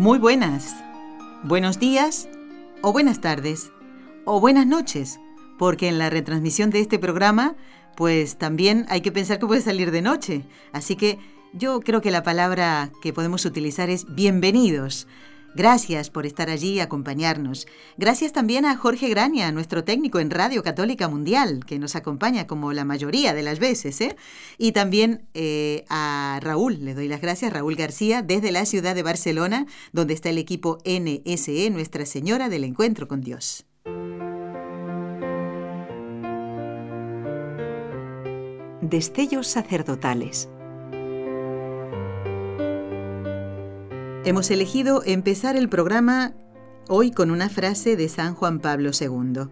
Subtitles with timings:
[0.00, 0.74] Muy buenas,
[1.42, 2.26] buenos días
[2.80, 3.70] o buenas tardes
[4.24, 5.20] o buenas noches,
[5.58, 7.54] porque en la retransmisión de este programa
[7.96, 10.46] pues también hay que pensar que puede salir de noche.
[10.72, 11.18] Así que
[11.52, 15.06] yo creo que la palabra que podemos utilizar es bienvenidos.
[15.54, 17.66] Gracias por estar allí y acompañarnos.
[17.96, 22.72] Gracias también a Jorge Graña, nuestro técnico en Radio Católica Mundial, que nos acompaña como
[22.72, 24.00] la mayoría de las veces.
[24.00, 24.16] ¿eh?
[24.58, 29.02] Y también eh, a Raúl, le doy las gracias, Raúl García, desde la ciudad de
[29.02, 33.66] Barcelona, donde está el equipo NSE, Nuestra Señora del Encuentro con Dios.
[38.82, 40.48] Destellos sacerdotales
[44.22, 46.34] Hemos elegido empezar el programa
[46.88, 49.48] hoy con una frase de San Juan Pablo II.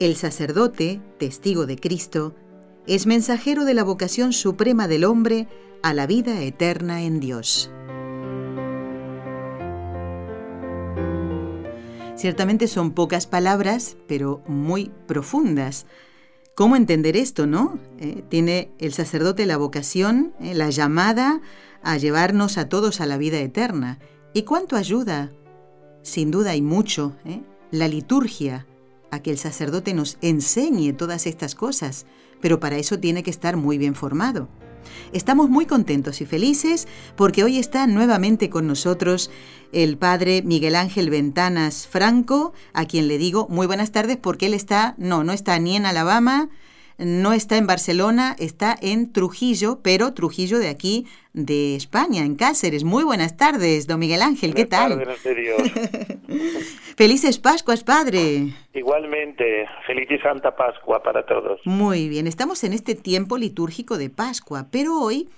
[0.00, 2.34] El sacerdote, testigo de Cristo,
[2.88, 5.46] es mensajero de la vocación suprema del hombre
[5.84, 7.70] a la vida eterna en Dios.
[12.16, 15.86] Ciertamente son pocas palabras, pero muy profundas.
[16.56, 17.78] ¿Cómo entender esto, no?
[18.00, 21.40] Eh, tiene el sacerdote la vocación, eh, la llamada
[21.82, 23.98] a llevarnos a todos a la vida eterna.
[24.32, 25.32] ¿Y cuánto ayuda?
[26.02, 27.42] Sin duda hay mucho, ¿eh?
[27.70, 28.66] la liturgia,
[29.10, 32.06] a que el sacerdote nos enseñe todas estas cosas,
[32.40, 34.48] pero para eso tiene que estar muy bien formado.
[35.12, 39.30] Estamos muy contentos y felices porque hoy está nuevamente con nosotros
[39.72, 44.54] el padre Miguel Ángel Ventanas Franco, a quien le digo muy buenas tardes porque él
[44.54, 46.48] está, no, no está ni en Alabama,
[46.98, 52.82] no está en Barcelona, está en Trujillo, pero Trujillo de aquí, de España, en Cáceres.
[52.82, 55.06] Muy buenas tardes, don Miguel Ángel, ¿qué tal?
[56.96, 58.52] Felices Pascuas, padre.
[58.74, 61.60] Igualmente, feliz y santa Pascua para todos.
[61.64, 65.28] Muy bien, estamos en este tiempo litúrgico de Pascua, pero hoy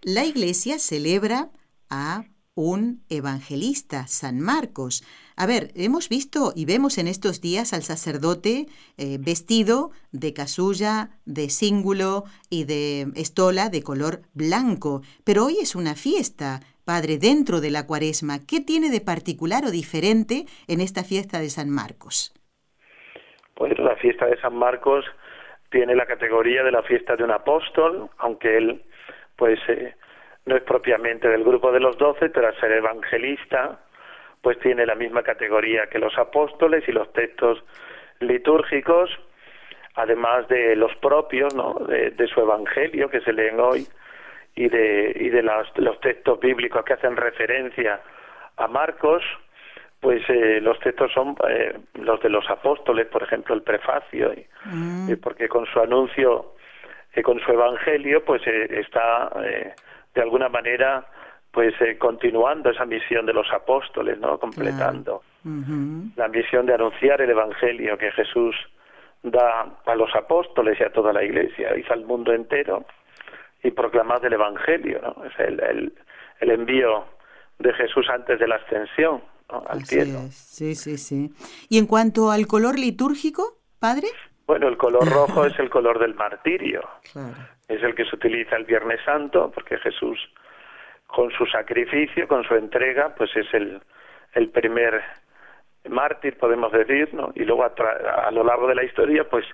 [0.00, 1.50] la Iglesia celebra
[1.90, 5.04] a un evangelista, San Marcos.
[5.42, 8.66] A ver, hemos visto y vemos en estos días al sacerdote
[8.98, 15.74] eh, vestido de casulla, de cíngulo y de estola de color blanco, pero hoy es
[15.74, 18.44] una fiesta, Padre, dentro de la cuaresma.
[18.44, 22.36] ¿Qué tiene de particular o diferente en esta fiesta de San Marcos?
[23.54, 25.06] Pues la fiesta de San Marcos
[25.70, 28.84] tiene la categoría de la fiesta de un apóstol, aunque él
[29.36, 29.94] pues eh,
[30.44, 33.80] no es propiamente del grupo de los doce, pero al ser evangelista,
[34.42, 37.62] pues tiene la misma categoría que los apóstoles y los textos
[38.20, 39.10] litúrgicos,
[39.94, 41.74] además de los propios, ¿no?
[41.86, 43.86] de, su evangelio que se leen hoy
[44.54, 48.00] y de, y de los, textos bíblicos que hacen referencia
[48.56, 49.22] a Marcos,
[50.00, 54.46] pues eh, los textos son eh, los de los apóstoles, por ejemplo, el prefacio, y,
[54.64, 55.20] mm.
[55.22, 56.54] porque con su anuncio,
[57.14, 59.30] y con su evangelio, pues eh, está
[60.14, 61.06] de alguna manera
[61.50, 64.38] pues eh, continuando esa misión de los apóstoles, ¿no?
[64.38, 68.54] Completando la misión de anunciar el evangelio que Jesús
[69.22, 72.84] da a los apóstoles y a toda la iglesia, y al mundo entero
[73.62, 75.24] y proclamar el evangelio, ¿no?
[75.24, 75.92] Es el,
[76.40, 77.04] el, envío
[77.58, 80.20] de Jesús antes de la ascensión al cielo.
[80.30, 81.30] Sí, sí, sí.
[81.68, 84.08] ¿Y en cuanto al color litúrgico, padre?
[84.46, 86.82] Bueno, el color rojo es el color del martirio.
[87.68, 90.18] Es el que se utiliza el Viernes Santo, porque Jesús,
[91.14, 93.80] con su sacrificio, con su entrega, pues es el,
[94.34, 95.02] el primer
[95.88, 97.32] mártir, podemos decir, ¿no?
[97.34, 99.44] Y luego a, lo largo de la historia, pues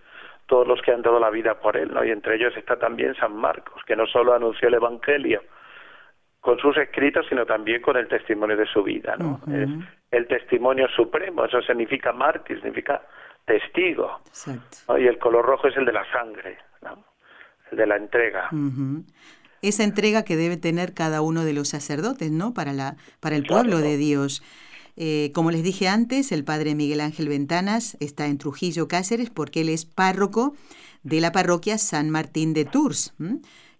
[0.47, 2.05] todos los que han dado la vida por él, ¿no?
[2.05, 5.43] Y entre ellos está también San Marcos, que no solo anunció el Evangelio
[6.41, 9.41] con sus escritos, sino también con el testimonio de su vida, ¿no?
[9.53, 9.69] Es
[10.13, 13.03] el testimonio supremo, eso significa mártir, significa
[13.45, 14.21] testigo.
[14.99, 16.59] Y el color rojo es el de la sangre,
[17.73, 18.49] el de la entrega.
[19.63, 22.55] Esa entrega que debe tener cada uno de los sacerdotes, ¿no?
[22.55, 24.43] Para, la, para el pueblo de Dios.
[24.97, 29.61] Eh, como les dije antes, el padre Miguel Ángel Ventanas está en Trujillo, Cáceres, porque
[29.61, 30.55] él es párroco
[31.03, 33.15] de la parroquia San Martín de Tours,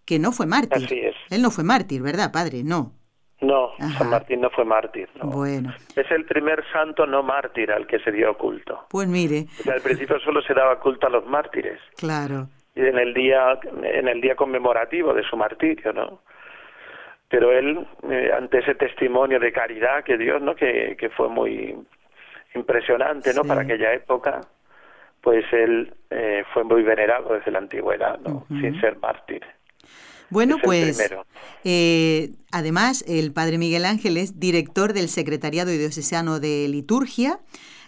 [0.05, 0.85] que no fue mártir.
[0.85, 1.17] Así es.
[1.31, 2.63] Él no fue mártir, ¿verdad, padre?
[2.65, 2.93] No.
[3.41, 5.09] No, San Martín no fue mártir.
[5.23, 5.75] Bueno.
[5.95, 8.87] Es el primer santo no mártir al que se dio culto.
[8.89, 9.47] Pues mire.
[9.71, 11.79] al principio solo se daba culto a los mártires.
[11.97, 12.49] Claro.
[12.77, 16.21] En el día, en el día conmemorativo de su martirio, ¿no?
[17.29, 20.55] pero él, eh, ante ese testimonio de caridad que Dios, ¿no?
[20.55, 21.75] Que, que fue muy
[22.55, 23.43] impresionante, ¿no?
[23.43, 24.43] Para aquella época,
[25.21, 28.47] pues él eh, fue muy venerado desde la antigüedad, ¿no?
[28.49, 29.43] Sin ser mártir.
[30.31, 31.01] Bueno, pues
[31.65, 37.39] eh, además el padre Miguel Ángel es director del Secretariado Diocesano de Liturgia.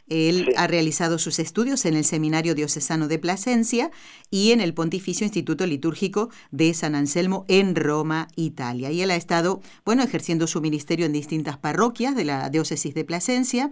[0.09, 3.91] Él ha realizado sus estudios en el Seminario Diocesano de Plasencia
[4.31, 8.91] y en el Pontificio Instituto Litúrgico de San Anselmo en Roma, Italia.
[8.91, 13.05] Y él ha estado, bueno, ejerciendo su ministerio en distintas parroquias de la diócesis de
[13.05, 13.71] Plasencia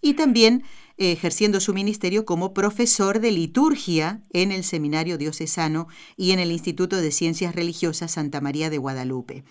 [0.00, 0.62] y también
[0.98, 6.96] ejerciendo su ministerio como profesor de liturgia en el Seminario Diocesano y en el Instituto
[6.96, 9.44] de Ciencias Religiosas Santa María de Guadalupe.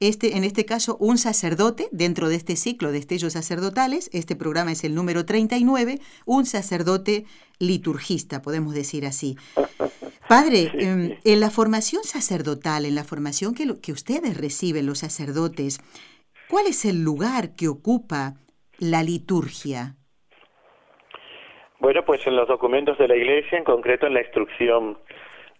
[0.00, 4.72] Este, en este caso, un sacerdote dentro de este ciclo de estellos sacerdotales, este programa
[4.72, 7.26] es el número 39, un sacerdote
[7.58, 9.36] liturgista, podemos decir así.
[10.28, 15.78] Padre, em, en la formación sacerdotal, en la formación que, que ustedes reciben los sacerdotes,
[16.50, 18.34] ¿cuál es el lugar que ocupa
[18.78, 19.94] la liturgia?
[21.78, 24.98] Bueno, pues en los documentos de la Iglesia, en concreto en la instrucción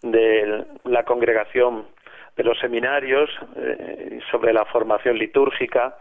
[0.01, 1.87] de la congregación
[2.35, 5.97] de los seminarios eh, sobre la formación litúrgica,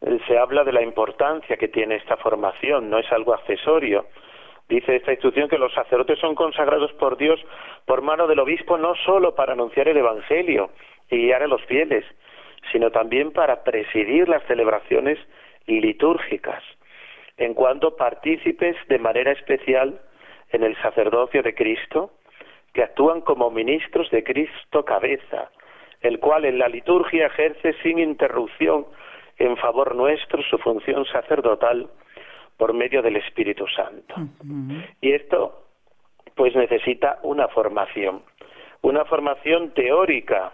[0.00, 4.06] eh, se habla de la importancia que tiene esta formación, no es algo accesorio.
[4.68, 7.40] Dice esta instrucción que los sacerdotes son consagrados por Dios
[7.84, 10.70] por mano del obispo no solo para anunciar el Evangelio
[11.10, 12.04] y guiar a los fieles,
[12.70, 15.18] sino también para presidir las celebraciones
[15.66, 16.62] litúrgicas
[17.36, 20.00] en cuanto partícipes de manera especial
[20.50, 22.12] en el sacerdocio de Cristo,
[22.72, 25.50] que actúan como ministros de Cristo cabeza,
[26.00, 28.86] el cual en la liturgia ejerce sin interrupción
[29.38, 31.88] en favor nuestro su función sacerdotal
[32.56, 34.14] por medio del Espíritu Santo.
[35.00, 35.64] Y esto
[36.34, 38.22] pues necesita una formación,
[38.82, 40.52] una formación teórica,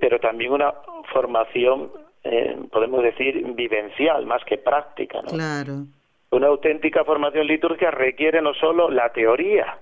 [0.00, 0.72] pero también una
[1.12, 1.90] formación
[2.24, 5.20] eh, podemos decir, vivencial más que práctica.
[5.22, 5.28] ¿no?
[5.28, 5.86] Claro.
[6.30, 9.78] Una auténtica formación litúrgica requiere no solo la teoría,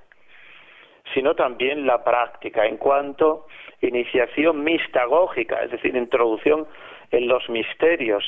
[1.15, 3.47] sino también la práctica en cuanto
[3.81, 6.67] iniciación mistagógica, es decir, introducción
[7.11, 8.25] en los misterios.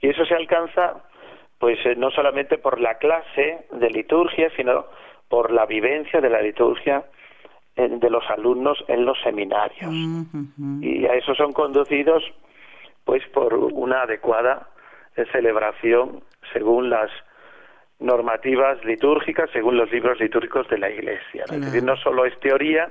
[0.00, 1.04] Y eso se alcanza,
[1.58, 4.86] pues, eh, no solamente por la clase de liturgia, sino
[5.28, 7.04] por la vivencia de la liturgia
[7.76, 9.92] de los alumnos en los seminarios.
[10.80, 12.22] Y a eso son conducidos
[13.04, 14.68] pues por una adecuada
[15.32, 16.22] celebración
[16.52, 17.10] según las
[18.00, 21.44] normativas litúrgicas, según los libros litúrgicos de la Iglesia.
[21.44, 22.90] Es decir, no solo es teoría,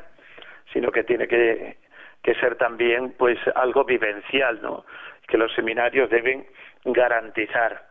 [0.71, 1.77] sino que tiene que,
[2.21, 4.85] que ser también pues algo vivencial, ¿no?
[5.27, 6.45] Que los seminarios deben
[6.85, 7.83] garantizar.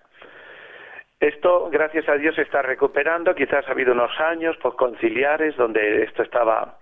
[1.21, 3.35] Esto, gracias a Dios, se está recuperando.
[3.35, 6.79] Quizás ha habido unos años conciliares donde esto estaba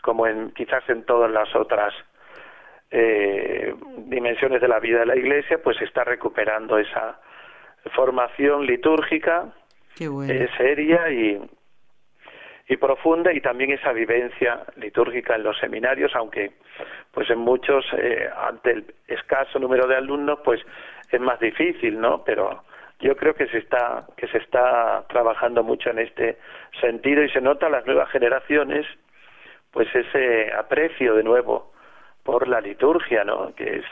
[0.00, 1.92] como en quizás en todas las otras
[2.98, 3.74] eh,
[4.06, 7.20] dimensiones de la vida de la Iglesia, pues está recuperando esa
[7.94, 9.52] formación litúrgica
[10.00, 11.38] eh, seria y,
[12.68, 16.52] y profunda y también esa vivencia litúrgica en los seminarios, aunque
[17.12, 20.62] pues en muchos, eh, ante el escaso número de alumnos, pues
[21.10, 22.24] es más difícil, ¿no?
[22.24, 22.64] Pero
[23.00, 26.38] yo creo que se está que se está trabajando mucho en este
[26.80, 28.86] sentido y se nota las nuevas generaciones
[29.70, 31.75] pues ese aprecio de nuevo
[32.26, 33.54] por la liturgia, ¿no?
[33.54, 33.84] Que es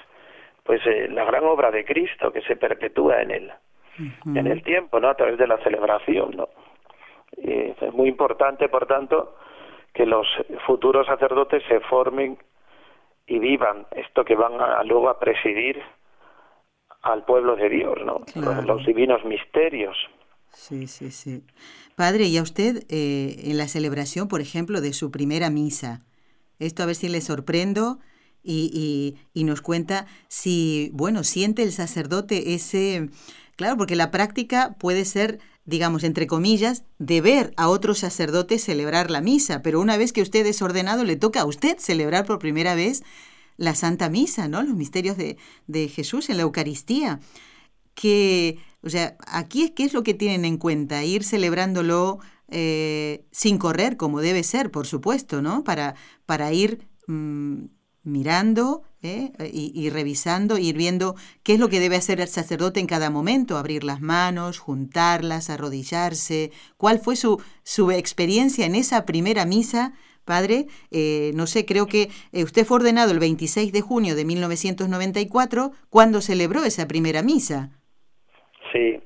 [0.64, 3.52] pues eh, la gran obra de Cristo que se perpetúa en el
[4.26, 5.08] en el tiempo, ¿no?
[5.08, 6.48] A través de la celebración, ¿no?
[7.36, 9.36] Y es muy importante, por tanto,
[9.92, 10.26] que los
[10.66, 12.36] futuros sacerdotes se formen
[13.26, 15.80] y vivan esto que van a, luego a presidir
[17.02, 18.24] al pueblo de Dios, ¿no?
[18.34, 19.96] Los, divinos misterios.
[20.48, 21.42] Sí, sí, sí.
[21.96, 26.00] Padre, ¿y a usted eh, en la celebración, por ejemplo, de su primera misa?
[26.58, 27.98] Esto a ver si le sorprendo
[28.44, 33.08] y, y, nos cuenta si, bueno, siente el sacerdote ese,
[33.56, 39.10] claro, porque la práctica puede ser, digamos, entre comillas, de ver a otros sacerdotes celebrar
[39.10, 42.38] la misa, pero una vez que usted es ordenado, le toca a usted celebrar por
[42.38, 43.02] primera vez
[43.56, 44.62] la Santa Misa, ¿no?
[44.62, 45.36] Los misterios de,
[45.66, 47.20] de Jesús en la Eucaristía.
[47.94, 51.04] Que, o sea, aquí, ¿qué es lo que tienen en cuenta?
[51.04, 55.64] Ir celebrándolo eh, sin correr, como debe ser, por supuesto, ¿no?
[55.64, 55.94] Para,
[56.26, 57.66] para ir mm,
[58.04, 59.32] mirando ¿eh?
[59.52, 63.56] y, revisando, ir viendo qué es lo que debe hacer el sacerdote en cada momento,
[63.56, 66.50] abrir las manos, juntarlas, arrodillarse.
[66.76, 69.92] ¿Cuál fue su, su experiencia en esa primera misa?
[70.24, 74.24] Padre, eh, no sé, creo que eh, usted fue ordenado el 26 de junio de
[74.24, 77.68] 1994, ¿cuándo celebró esa primera misa?
[78.72, 79.02] Sí,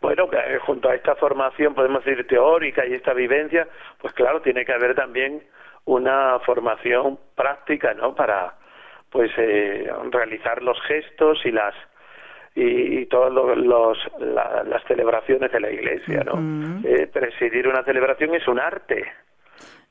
[0.00, 0.28] bueno,
[0.64, 3.68] junto a esta formación, podemos decir, teórica y esta vivencia,
[4.00, 5.42] pues claro, tiene que haber también
[5.84, 8.14] una formación práctica, ¿no?
[8.14, 8.54] Para,
[9.10, 11.74] pues eh, realizar los gestos y las
[12.54, 16.82] y, todas los, las celebraciones de la iglesia, ¿no?
[16.84, 19.04] Eh, presidir una celebración es un arte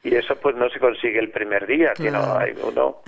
[0.04, 3.02] y eso pues no se consigue el primer día, sino hay, uno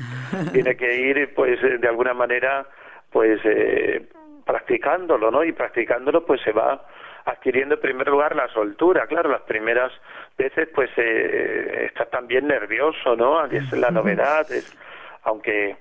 [0.52, 2.66] tiene que ir pues de alguna manera
[3.12, 4.08] pues eh,
[4.46, 5.44] practicándolo, ¿no?
[5.44, 6.86] Y practicándolo pues se va
[7.26, 9.92] adquiriendo en primer lugar la soltura, claro, las primeras
[10.38, 13.46] veces pues eh, estás también nervioso, ¿no?
[13.46, 14.76] Es la novedad, es,
[15.24, 15.78] aunque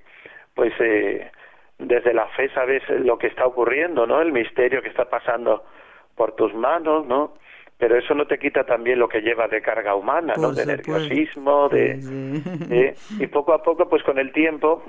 [0.55, 1.31] pues eh,
[1.79, 4.21] desde la fe sabes lo que está ocurriendo, ¿no?
[4.21, 5.65] El misterio que está pasando
[6.15, 7.35] por tus manos, ¿no?
[7.79, 10.53] Pero eso no te quita también lo que lleva de carga humana, ¿no?
[10.53, 14.83] De nerviosismo, de, y poco a poco, pues con el tiempo,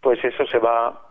[0.00, 1.02] pues eso se va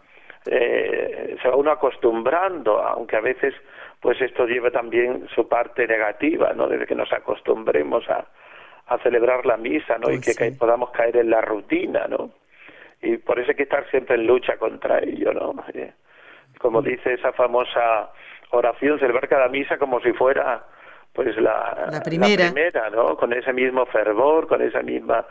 [0.45, 3.53] eh, se va uno acostumbrando, aunque a veces
[3.99, 6.67] pues esto lleva también su parte negativa, ¿no?
[6.67, 8.25] Desde que nos acostumbremos a,
[8.87, 10.11] a celebrar la misa, ¿no?
[10.11, 12.31] y pues que, podamos caer en la rutina, ¿no?
[13.01, 15.55] Y por eso hay que estar siempre en lucha contra ello, ¿no?
[15.73, 15.93] Eh,
[16.59, 16.85] como mm.
[16.85, 18.11] dice esa famosa
[18.51, 20.63] oración, celebrar cada misa como si fuera
[21.13, 22.89] pues la, la, primera.
[22.89, 23.15] ¿no?
[23.15, 25.25] Con ese mismo fervor, con esa misma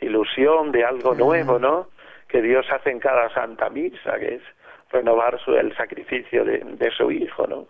[0.00, 1.88] ilusión de algo nuevo, ¿no?
[2.26, 4.42] Que Dios hace en cada santa misa, que es
[4.90, 7.66] renovar su, el sacrificio de, de su Hijo, ¿no?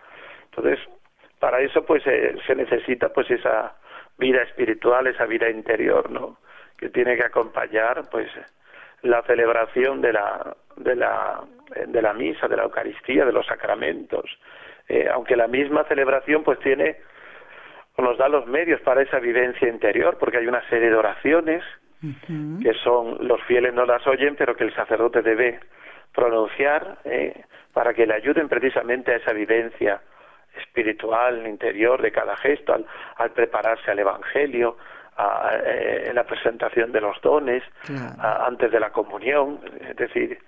[0.50, 0.78] Entonces,
[1.38, 3.76] para eso pues eh, se necesita pues esa
[4.18, 6.38] vida espiritual, esa vida interior, ¿no?
[6.76, 8.28] Que tiene que acompañar pues
[9.02, 11.44] la celebración de la de la
[11.86, 14.24] de la misa, de la Eucaristía, de los sacramentos.
[14.88, 16.96] Eh, aunque la misma celebración pues tiene
[17.98, 21.64] nos da los medios para esa vivencia interior, porque hay una serie de oraciones
[22.62, 25.58] que son los fieles no las oyen, pero que el sacerdote debe
[26.18, 30.00] pronunciar eh, para que le ayuden precisamente a esa vivencia
[30.60, 34.76] espiritual interior de cada gesto al, prepararse al Evangelio,
[35.64, 37.62] eh, en la presentación de los dones,
[38.18, 40.38] antes de la comunión, es decir,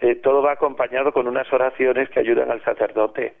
[0.00, 3.34] eh, todo va acompañado con unas oraciones que ayudan al sacerdote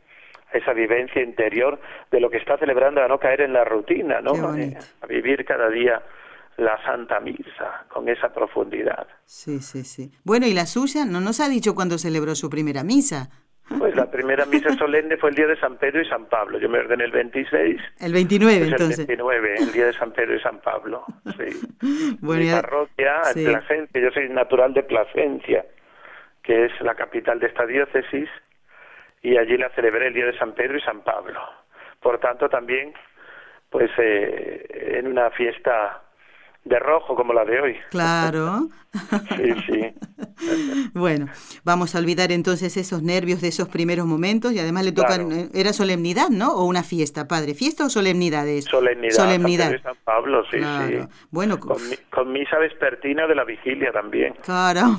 [0.52, 1.80] a esa vivencia interior
[2.12, 4.32] de lo que está celebrando, a no caer en la rutina, ¿no?
[4.56, 6.00] Eh, a vivir cada día
[6.56, 9.06] la Santa Misa con esa profundidad.
[9.24, 10.10] Sí, sí, sí.
[10.24, 11.04] Bueno, ¿y la suya?
[11.04, 13.30] No nos ha dicho cuándo celebró su primera misa.
[13.78, 16.58] Pues la primera misa solemne fue el día de San Pedro y San Pablo.
[16.58, 17.80] Yo me ordené el 26.
[18.00, 18.98] El 29, entonces.
[19.00, 21.04] El 29, el día de San Pedro y San Pablo.
[21.38, 22.16] Sí.
[22.20, 25.64] bueno, Mi parroquia, Plasencia, yo soy natural de Plasencia,
[26.42, 28.28] que es la capital de esta diócesis,
[29.22, 31.40] y allí la celebré el día de San Pedro y San Pablo.
[32.00, 32.92] Por tanto, también,
[33.70, 36.02] pues eh, en una fiesta
[36.64, 37.76] de rojo como la de hoy.
[37.90, 38.68] Claro.
[39.36, 39.94] sí, sí.
[40.94, 41.26] bueno,
[41.64, 45.48] vamos a olvidar entonces esos nervios de esos primeros momentos y además le tocan, eh,
[45.54, 46.52] era solemnidad, ¿no?
[46.52, 47.54] O una fiesta, padre.
[47.54, 48.66] ¿Fiesta o solemnidades?
[48.66, 49.14] Solemnidad.
[49.14, 49.82] Solemnidad.
[49.82, 50.98] San, Pablo, sí, sí.
[51.30, 51.78] Bueno, con,
[52.10, 54.34] con, misa vespertina de la vigilia también.
[54.42, 54.98] Claro.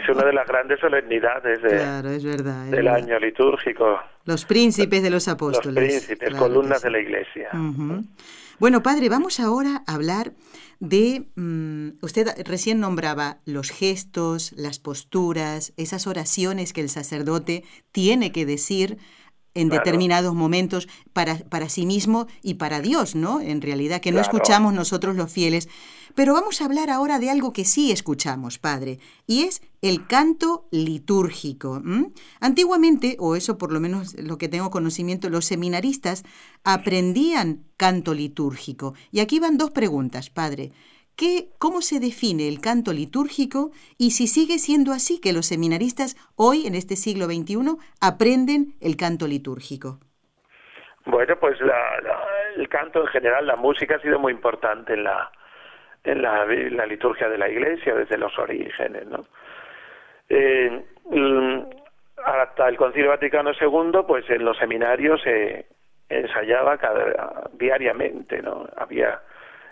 [0.00, 3.98] es una de las grandes solemnidades claro, es verdad, del año litúrgico.
[4.24, 5.74] Los príncipes de los apóstoles.
[5.74, 7.50] Los príncipes, columnas de la iglesia.
[8.58, 10.32] Bueno, padre, vamos ahora a hablar
[10.80, 18.32] de, mm, usted recién nombraba los gestos, las posturas, esas oraciones que el sacerdote tiene
[18.32, 18.98] que decir
[19.60, 23.40] en determinados momentos para, para sí mismo y para Dios, ¿no?
[23.40, 25.68] En realidad, que no escuchamos nosotros los fieles.
[26.14, 30.66] Pero vamos a hablar ahora de algo que sí escuchamos, Padre, y es el canto
[30.70, 31.82] litúrgico.
[32.40, 36.24] Antiguamente, o eso por lo menos lo que tengo conocimiento, los seminaristas
[36.64, 38.94] aprendían canto litúrgico.
[39.10, 40.72] Y aquí van dos preguntas, Padre.
[41.18, 46.14] ¿Qué, ¿Cómo se define el canto litúrgico y si sigue siendo así que los seminaristas
[46.36, 49.98] hoy, en este siglo XXI, aprenden el canto litúrgico?
[51.06, 51.58] Bueno, pues
[52.56, 55.28] el canto en general, la música ha sido muy importante en la,
[56.04, 59.26] la, liturgia de la Iglesia desde los orígenes, ¿no?
[61.10, 61.62] Mm,
[62.24, 65.66] hasta el Concilio Vaticano II, pues en los seminarios se
[66.08, 66.78] ensayaba
[67.54, 68.68] diariamente, ¿no?
[68.76, 69.20] Había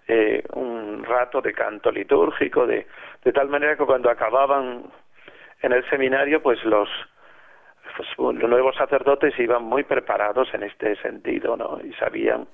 [0.09, 2.87] eh, un rato de canto litúrgico, de,
[3.25, 4.85] de tal manera que cuando acababan
[5.63, 6.89] en el seminario, pues los,
[7.97, 11.81] pues, los nuevos sacerdotes iban muy preparados en este sentido, ¿no?
[11.83, 12.47] Y sabían,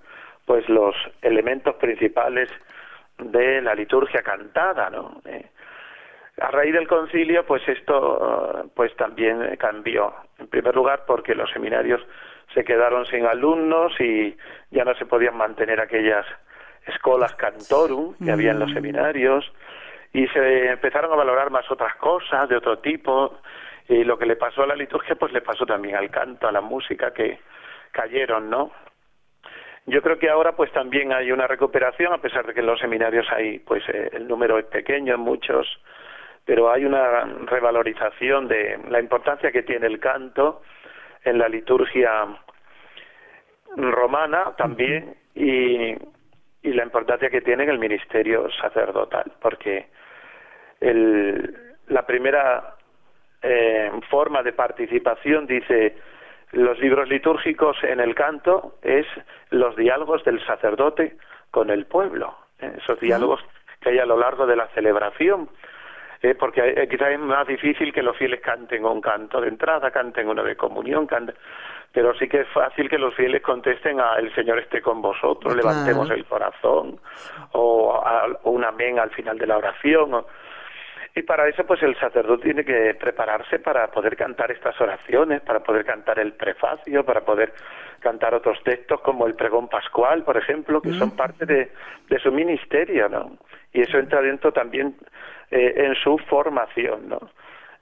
[0.47, 2.49] pues, los elementos principales
[3.18, 5.21] de la liturgia cantada, ¿no?
[5.26, 5.47] Eh,
[6.40, 10.14] a raíz del concilio, pues esto, pues también cambió.
[10.38, 12.00] En primer lugar, porque los seminarios
[12.54, 14.35] se quedaron sin alumnos y
[14.71, 16.26] ya no se podían mantener aquellas
[16.86, 18.74] escolas cantorum que había en los mm.
[18.74, 19.52] seminarios
[20.12, 23.38] y se empezaron a valorar más otras cosas de otro tipo
[23.88, 26.52] y lo que le pasó a la liturgia pues le pasó también al canto, a
[26.52, 27.40] la música que
[27.90, 28.70] cayeron, ¿no?
[29.86, 32.78] Yo creo que ahora pues también hay una recuperación a pesar de que en los
[32.78, 35.66] seminarios hay pues eh, el número es pequeño en muchos
[36.44, 40.62] pero hay una revalorización de la importancia que tiene el canto
[41.24, 42.26] en la liturgia
[43.76, 45.94] romana también y,
[46.62, 49.88] y la importancia que tiene en el ministerio sacerdotal, porque
[50.81, 51.57] el,
[51.88, 52.76] la primera
[53.42, 55.97] eh, forma de participación dice
[56.52, 59.07] los libros litúrgicos en el canto es
[59.50, 61.16] los diálogos del sacerdote
[61.50, 62.73] con el pueblo, ¿eh?
[62.78, 63.40] esos diálogos
[63.81, 65.49] que hay a lo largo de la celebración,
[66.23, 66.35] ¿eh?
[66.35, 70.45] porque quizás es más difícil que los fieles canten un canto de entrada, canten uno
[70.45, 71.35] de comunión, canten,
[71.92, 75.54] pero sí que es fácil que los fieles contesten a el Señor esté con vosotros,
[75.54, 76.99] levantemos el corazón,
[77.52, 80.25] o, a, un amén al final de la oración,
[81.14, 85.61] y para eso pues el sacerdote tiene que prepararse para poder cantar estas oraciones, para
[85.61, 87.52] poder cantar el prefacio, para poder
[88.00, 91.70] cantar otros textos como el pregón pascual, por ejemplo, que son parte de,
[92.08, 93.37] de su ministerio, ¿no?
[93.72, 94.96] Y eso entra dentro también
[95.50, 97.20] eh, en su formación, ¿no?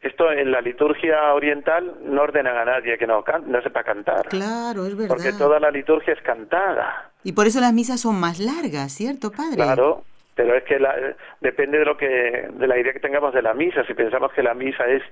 [0.00, 4.28] Esto en la liturgia oriental no ordenan a nadie que no, no sepa cantar.
[4.28, 5.14] Claro, es verdad.
[5.14, 7.10] Porque toda la liturgia es cantada.
[7.22, 9.56] Y por eso las misas son más largas, ¿cierto, padre?
[9.56, 10.04] Claro,
[10.34, 10.94] pero es que la,
[11.42, 13.84] depende de lo que de la idea que tengamos de la misa.
[13.84, 15.02] Si pensamos que la misa es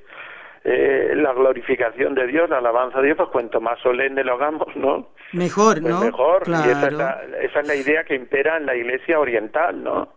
[0.65, 4.75] eh, la glorificación de Dios, la alabanza a Dios, pues cuanto más solemne lo hagamos,
[4.75, 5.09] ¿no?
[5.33, 6.01] Mejor, pues ¿no?
[6.01, 6.45] Mejor.
[6.45, 6.67] Claro.
[6.67, 10.15] Y esa es, la, esa es la idea que impera en la Iglesia oriental, ¿no?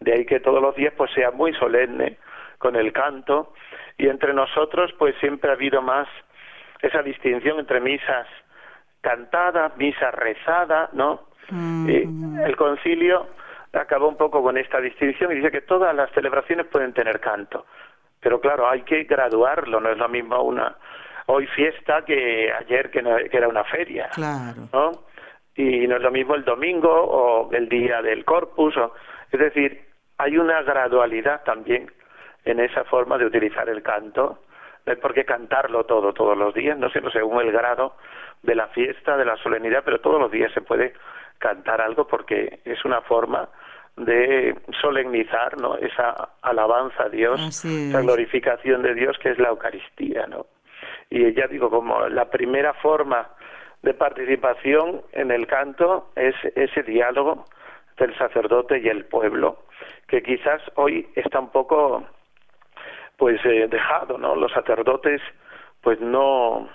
[0.00, 2.16] De ahí que todos los días pues sea muy solemne
[2.56, 3.52] con el canto
[3.98, 6.08] y entre nosotros pues siempre ha habido más
[6.80, 8.26] esa distinción entre misas
[9.00, 11.28] cantadas, misa rezada, ¿no?
[11.50, 11.90] Mm.
[11.90, 13.26] Y el concilio
[13.72, 17.66] acabó un poco con esta distinción y dice que todas las celebraciones pueden tener canto.
[18.20, 20.76] Pero claro, hay que graduarlo, no es lo mismo una
[21.26, 24.08] hoy fiesta que ayer que, no, que era una feria.
[24.14, 24.68] Claro.
[24.72, 24.92] ¿no?
[25.54, 28.76] Y no es lo mismo el domingo o el día del corpus.
[28.76, 28.94] O,
[29.30, 29.84] es decir,
[30.16, 31.90] hay una gradualidad también
[32.44, 34.38] en esa forma de utilizar el canto.
[34.86, 37.94] No hay por qué cantarlo todo, todos los días, no sino según el grado
[38.42, 40.94] de la fiesta, de la solemnidad, pero todos los días se puede
[41.38, 43.48] cantar algo porque es una forma
[43.96, 45.76] de solemnizar ¿no?
[45.76, 50.26] esa alabanza a Dios, esa glorificación de Dios que es la Eucaristía.
[50.26, 50.46] ¿no?
[51.10, 53.28] Y ya digo, como la primera forma
[53.82, 57.44] de participación en el canto es ese diálogo
[57.98, 59.64] del sacerdote y el pueblo,
[60.06, 62.04] que quizás hoy está un poco
[63.18, 64.34] pues eh, dejado, ¿no?
[64.36, 65.20] Los sacerdotes
[65.82, 66.68] pues no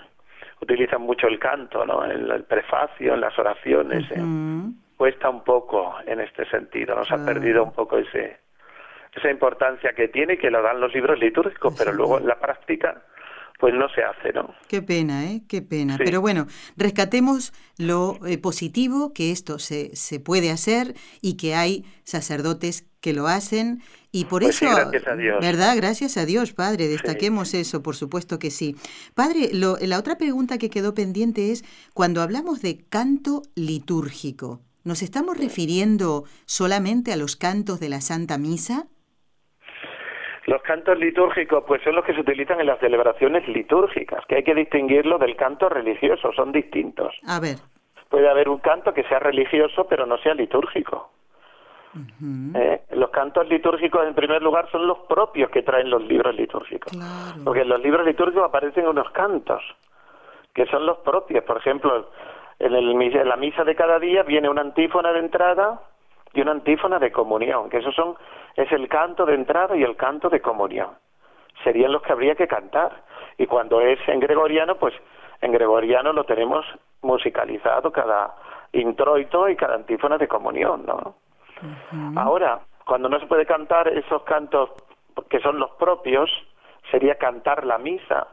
[0.60, 2.04] utilizan mucho el canto, ¿no?
[2.04, 4.70] En el prefacio, en las oraciones, uh -huh.
[4.70, 7.22] eh, cuesta un poco en este sentido, nos claro.
[7.22, 8.44] ha perdido un poco ese
[9.16, 13.02] esa importancia que tiene que lo dan los libros litúrgicos, pero luego en la práctica
[13.58, 14.52] pues no se hace, ¿no?
[14.68, 15.42] Qué pena, ¿eh?
[15.48, 15.96] Qué pena.
[15.96, 16.02] Sí.
[16.04, 21.84] Pero bueno, rescatemos lo eh, positivo, que esto se, se puede hacer y que hay
[22.02, 25.38] sacerdotes que lo hacen y por pues eso, sí, gracias a Dios.
[25.42, 25.76] ¿verdad?
[25.76, 27.58] Gracias a Dios, Padre, destaquemos sí.
[27.58, 28.76] eso, por supuesto que sí.
[29.14, 35.02] Padre, lo, la otra pregunta que quedó pendiente es, cuando hablamos de canto litúrgico, ¿nos
[35.02, 38.86] estamos refiriendo solamente a los cantos de la Santa Misa?
[40.46, 44.44] Los cantos litúrgicos, pues son los que se utilizan en las celebraciones litúrgicas, que hay
[44.44, 47.12] que distinguirlo del canto religioso, son distintos.
[47.26, 47.56] A ver.
[48.08, 51.10] Puede haber un canto que sea religioso, pero no sea litúrgico.
[51.94, 52.56] Uh -huh.
[52.56, 56.92] eh, los cantos litúrgicos, en primer lugar, son los propios que traen los libros litúrgicos.
[56.92, 57.44] Claro.
[57.44, 59.62] Porque en los libros litúrgicos aparecen unos cantos,
[60.52, 61.44] que son los propios.
[61.44, 62.10] Por ejemplo,
[62.58, 65.80] en, el, en la misa de cada día viene una antífona de entrada
[66.32, 68.16] y una antífona de comunión, que esos son
[68.56, 70.90] es el canto de entrada y el canto de comunión.
[71.62, 73.02] Serían los que habría que cantar.
[73.38, 74.94] Y cuando es en gregoriano, pues
[75.40, 76.64] en gregoriano lo tenemos
[77.02, 78.34] musicalizado cada
[78.72, 81.16] introito y cada antífona de comunión, ¿no?
[81.62, 82.18] Uh -huh.
[82.20, 84.70] Ahora, cuando no se puede cantar esos cantos
[85.28, 86.30] que son los propios,
[86.90, 88.26] sería cantar la misa,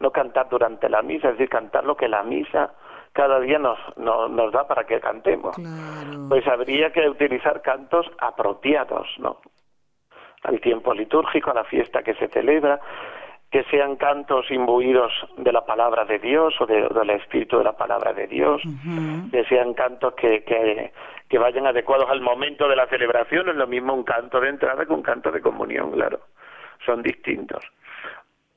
[0.00, 2.72] no cantar durante la misa, es decir, cantar lo que la misa
[3.12, 5.54] cada día nos, nos, nos da para que cantemos.
[5.54, 6.28] Claro.
[6.28, 9.38] Pues habría que utilizar cantos apropiados, ¿no?
[10.44, 12.80] Al tiempo litúrgico, a la fiesta que se celebra,
[13.52, 17.76] que sean cantos imbuidos de la palabra de Dios o de, del espíritu de la
[17.76, 19.30] palabra de Dios, Uh -huh.
[19.30, 20.90] que sean cantos que, que,
[21.28, 24.84] que vayan adecuados al momento de la celebración, es lo mismo un canto de entrada
[24.86, 26.18] que un canto de comunión, claro,
[26.86, 27.62] son distintos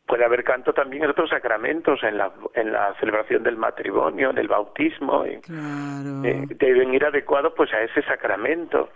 [0.08, 4.38] puede haber canto también en otros sacramentos, en la, en la celebración del matrimonio, en
[4.38, 6.24] el bautismo, y, Claro.
[6.24, 8.90] eh, deben ir adecuados pues a ese sacramento.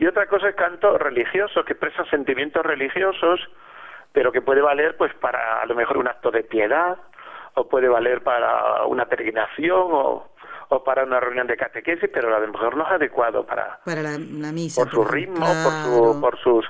[0.00, 3.38] Y otra cosa es canto religioso, que expresa sentimientos religiosos,
[4.16, 6.96] pero que puede valer pues para a lo mejor un acto de piedad,
[7.52, 10.28] o puede valer para una peregrinación, o,
[10.70, 14.00] o para una reunión de catequesis, pero a lo mejor no es adecuado para, Para
[14.00, 14.80] la, la misa.
[14.84, 16.20] por su ritmo, por, su, claro.
[16.22, 16.64] por sus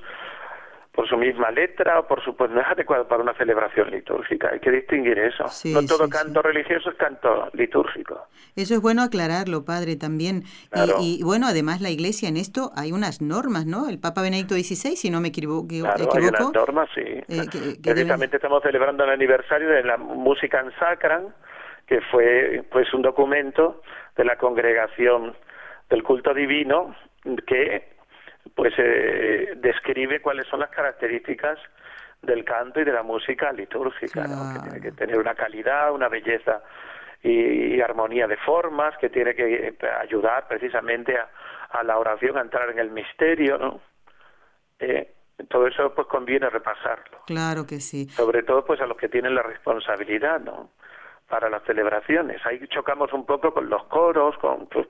[0.97, 4.49] por su misma letra o por su pues no es adecuado para una celebración litúrgica.
[4.51, 5.45] Hay que distinguir eso.
[5.67, 8.27] no todo canto religioso es canto litúrgico.
[8.57, 10.45] Eso es bueno aclararlo, padre, también.
[10.99, 13.91] Y, bueno, además la Iglesia en esto hay unas normas, ¿no?
[13.91, 15.69] El Papa Benedicto XVI, si no me equivoco.
[15.69, 17.03] Claro, hay unas normas, sí.
[17.03, 17.77] Eh,
[18.33, 21.35] estamos celebrando el aniversario de la música en Sacran,
[21.87, 23.83] que fue pues un documento
[24.17, 25.37] de la congregación
[25.91, 26.97] del culto divino
[27.47, 27.96] que
[28.55, 31.59] pues eh, describe cuáles son las características
[32.23, 36.63] del canto y de la música litúrgica, que tiene que tener una calidad, una belleza
[37.23, 41.29] y, armonía de formas, que tiene que eh, ayudar precisamente a,
[41.71, 43.81] a, la oración a entrar en el misterio, ¿no?
[44.79, 45.13] Eh,
[45.49, 47.19] todo eso pues conviene repasarlo.
[47.27, 48.09] Claro que sí.
[48.09, 50.71] Sobre todo pues a los que tienen la responsabilidad, ¿no?
[51.29, 52.45] Para las celebraciones.
[52.47, 54.87] Ahí chocamos un poco con los coros, con pues,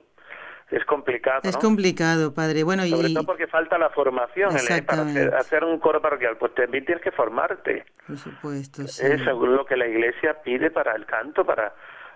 [0.69, 1.41] es complicado.
[1.43, 2.63] Es complicado, padre.
[2.63, 4.49] Bueno, Sobre todo porque falta la formación
[4.85, 6.37] para hacer, un coro parroquial.
[6.37, 7.85] Pues también tienes que formarte.
[8.05, 9.05] Por supuesto, sí.
[9.05, 11.73] Es lo que la iglesia pide para el canto, para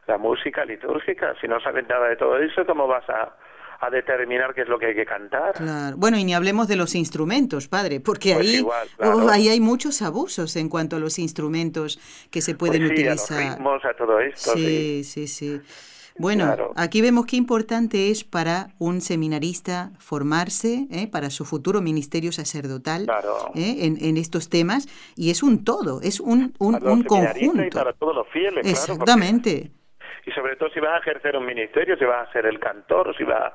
[0.07, 1.33] la música litúrgica.
[1.39, 3.33] Si no sabes nada de todo eso, ¿cómo vas a,
[3.81, 5.53] a determinar qué es lo que hay que cantar.
[5.53, 5.97] Claro.
[5.97, 8.67] Bueno, y ni hablemos de los instrumentos, padre, porque pues ahí,
[8.99, 13.39] oh, ahí hay muchos abusos en cuanto a los instrumentos que se pueden pues utilizar.
[13.39, 14.51] A los ritmos, a todo esto.
[14.53, 15.61] Sí, sí, sí.
[16.17, 21.10] Bueno, aquí vemos qué importante es para un seminarista formarse ¿eh?
[21.12, 23.08] para su futuro ministerio sacerdotal
[23.56, 23.86] ¿eh?
[23.86, 27.63] en, en, estos temas y es un todo, es un, un, un conjunto.
[27.63, 29.71] Y para todos los fieles, Exactamente.
[30.26, 33.15] y sobre todo si vas a ejercer un ministerio, si vas a ser el cantor
[33.17, 33.54] si vas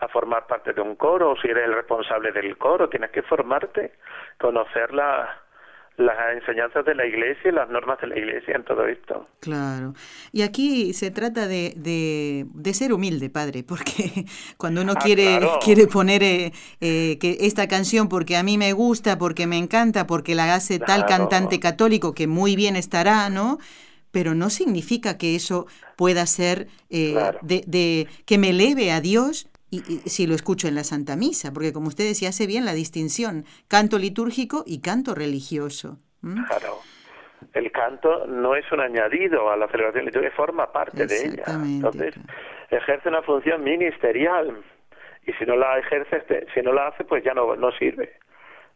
[0.00, 3.22] a formar parte de un coro o si eres el responsable del coro, tienes que
[3.22, 3.92] formarte,
[4.38, 5.42] conocer la
[6.00, 9.26] las enseñanzas de la iglesia y las normas de la iglesia en todo esto.
[9.40, 9.94] Claro.
[10.32, 15.86] Y aquí se trata de, de, ser humilde, padre, porque cuando uno ah, quiere, quiere
[15.86, 20.34] poner eh, eh, que esta canción porque a mí me gusta, porque me encanta, porque
[20.34, 23.58] la hace tal cantante católico que muy bien estará, ¿no?
[24.10, 29.48] Pero no significa que eso pueda ser eh, de, de, que me eleve a Dios
[29.70, 32.74] y, si lo escucho en la Santa Misa, porque como usted decía, hace bien la
[32.74, 35.98] distinción, canto litúrgico y canto religioso.
[36.20, 36.78] Claro.
[37.54, 41.44] El canto no es un añadido a la celebración litúrgica, forma parte de ella.
[41.46, 42.14] Entonces,
[42.70, 44.62] ejerce una función ministerial.
[45.26, 48.12] Y si no la ejerce, si no la hace, pues ya no, no sirve.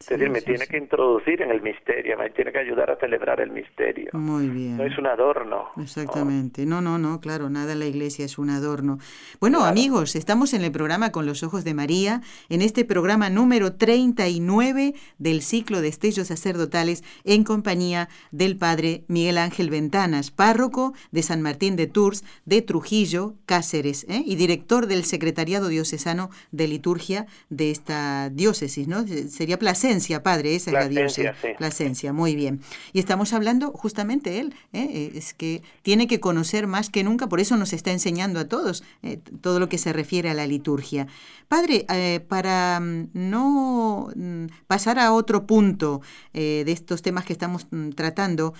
[0.04, 3.40] Es decir, me tiene que introducir en el misterio, me tiene que ayudar a celebrar
[3.40, 4.10] el misterio.
[4.12, 4.76] Muy bien.
[4.76, 5.70] No es un adorno.
[5.80, 6.66] Exactamente.
[6.66, 8.98] No, no, no, claro, nada en la iglesia es un adorno.
[9.40, 13.76] Bueno, amigos, estamos en el programa Con los Ojos de María, en este programa número
[13.76, 21.22] 39 del ciclo de estellos sacerdotales en compañía del padre Miguel Ángel Ventanas, párroco de
[21.22, 24.22] San Martín de Tours, de Trujillo, Cáceres, ¿eh?
[24.26, 29.06] y director del Secretariado Diocesano de Liturgia de esta diócesis, ¿no?
[29.06, 31.34] Sería placer padre, esa es la diosa.
[31.58, 32.60] Plasencia, muy bien.
[32.92, 34.88] Y estamos hablando justamente él, ¿eh?
[34.90, 38.46] Eh, es que tiene que conocer más que nunca, por eso nos está enseñando a
[38.46, 41.06] todos eh, todo lo que se refiere a la liturgia.
[41.48, 41.86] Padre,
[42.28, 46.00] para mm, no mm, pasar a otro punto
[46.32, 48.54] de estos temas que estamos mm, tratando,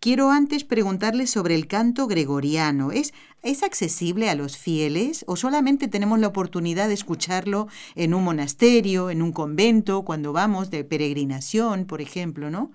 [0.00, 2.92] quiero antes preguntarle sobre el canto gregoriano.
[2.92, 8.24] ¿Es ¿Es accesible a los fieles o solamente tenemos la oportunidad de escucharlo en un
[8.24, 12.70] monasterio, en un convento, cuando vamos de peregrinación, por ejemplo, no?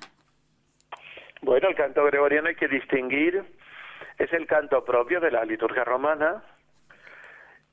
[1.41, 3.43] Bueno, el canto gregoriano hay que distinguir,
[4.19, 6.43] es el canto propio de la liturgia romana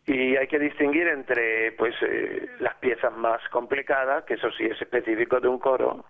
[0.06, 4.80] y hay que distinguir entre pues eh, las piezas más complicadas, que eso sí es
[4.80, 6.06] específico de un coro,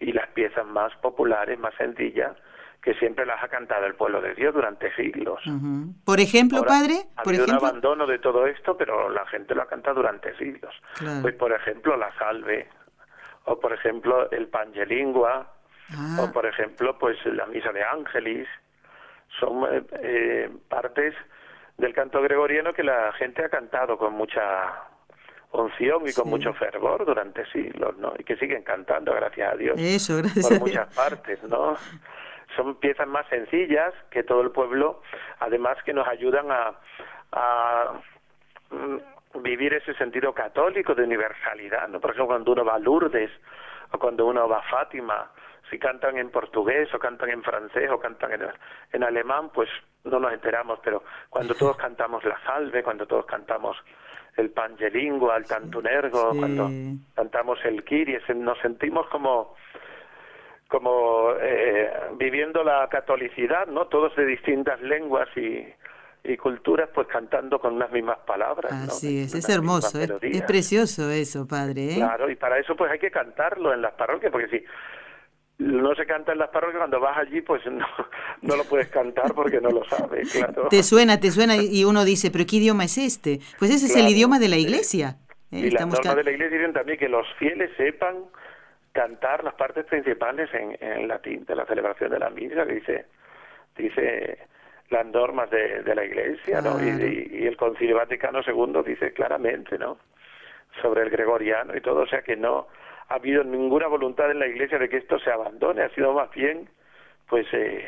[0.00, 2.38] y las piezas más populares, más sencillas,
[2.86, 5.42] que siempre las ha cantado el pueblo de Dios durante siglos.
[6.04, 9.66] Por ejemplo, padre, ha por un abandono de todo esto, pero la gente lo ha
[9.66, 10.72] cantado durante siglos.
[11.20, 12.68] Pues por ejemplo la salve,
[13.46, 15.52] o por ejemplo el pangelingua,
[15.90, 16.16] ah.
[16.20, 18.46] o por ejemplo pues la misa de ángelis,
[19.40, 21.12] son eh, eh, partes
[21.78, 24.40] del canto gregoriano que la gente ha cantado con mucha
[25.50, 28.12] unción y con mucho fervor durante siglos, ¿no?
[28.16, 29.74] Y que siguen cantando, gracias a Dios.
[29.76, 31.74] Eso, gracias por muchas partes, ¿no?
[32.54, 35.02] Son piezas más sencillas que todo el pueblo,
[35.40, 36.72] además que nos ayudan a,
[37.32, 37.92] a
[38.70, 42.00] mm, vivir ese sentido católico de universalidad, ¿no?
[42.00, 43.30] Por ejemplo, cuando uno va a Lourdes
[43.92, 45.30] o cuando uno va a Fátima,
[45.70, 48.48] si cantan en portugués o cantan en francés o cantan en,
[48.92, 49.68] en alemán, pues
[50.04, 53.76] no nos enteramos, pero cuando todos cantamos la salve, cuando todos cantamos
[54.36, 56.68] el pangelingua, el tantunergo, cuando
[57.14, 59.56] cantamos el kiries, nos sentimos como
[60.68, 63.86] como eh, viviendo la catolicidad, ¿no?
[63.86, 65.64] Todos de distintas lenguas y,
[66.24, 68.72] y culturas, pues cantando con unas mismas palabras.
[68.72, 71.92] Así es, es hermoso, es, precioso eso, padre.
[71.92, 71.96] ¿eh?
[71.96, 74.64] Claro, y para eso pues hay que cantarlo en las parroquias, porque si
[75.58, 77.86] no se canta en las parroquias, cuando vas allí pues no,
[78.42, 80.68] no lo puedes cantar porque no lo sabes, claro.
[80.68, 83.38] Te suena, te suena y uno dice, pero ¿qué idioma es este?
[83.58, 85.18] Pues ese es el idioma de la iglesia.
[85.52, 85.60] ¿eh?
[85.60, 88.16] Y las normas de la iglesia dicen también que los fieles sepan
[88.96, 93.04] cantar las partes principales en, en latín de la celebración de la misa, que dice,
[93.76, 94.38] dice
[94.88, 96.82] las normas de, de la iglesia, ¿no?
[96.82, 99.98] Y, y, el Concilio Vaticano II dice claramente, ¿no?
[100.80, 102.68] Sobre el gregoriano y todo, o sea que no
[103.08, 106.30] ha habido ninguna voluntad en la iglesia de que esto se abandone, ha sido más
[106.30, 106.66] bien,
[107.28, 107.86] pues, eh,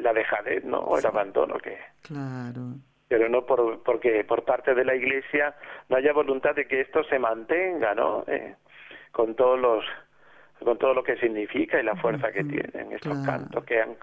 [0.00, 0.78] la dejadez, ¿no?
[0.78, 1.78] O el abandono que...
[2.02, 2.74] Claro
[3.08, 5.54] pero no por, porque por parte de la Iglesia
[5.90, 8.24] no haya voluntad de que esto se mantenga, ¿no?
[8.26, 8.54] Eh,
[9.10, 9.84] con todos los
[10.64, 13.96] con todo lo que significa y la fuerza que tienen estos cantos que han